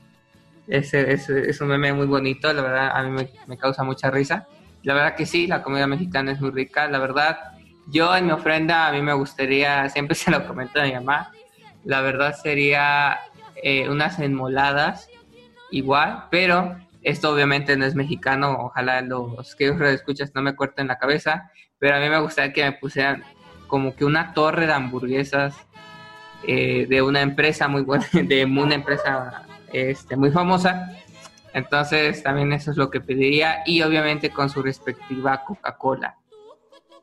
[0.69, 4.11] ese, ese es un meme muy bonito la verdad a mí me, me causa mucha
[4.11, 4.47] risa
[4.83, 6.87] La verdad que sí, la comida mexicana es muy rica.
[6.89, 7.37] La verdad,
[7.89, 11.31] yo en mi ofrenda a mí me gustaría, siempre se lo comento a mi mamá,
[11.85, 13.19] la verdad sería
[13.63, 15.09] eh, unas enmoladas
[15.71, 20.99] igual, pero esto obviamente no es mexicano, ojalá los que escuchas no me corten la
[20.99, 23.25] cabeza, pero a mí me gustaría que me pusieran
[23.67, 25.57] como que una torre de hamburguesas
[26.47, 30.93] eh, de una empresa muy buena, de una empresa este, muy famosa.
[31.53, 36.17] Entonces también eso es lo que pediría y obviamente con su respectiva Coca-Cola,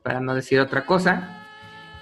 [0.02, 1.45] para no decir otra cosa.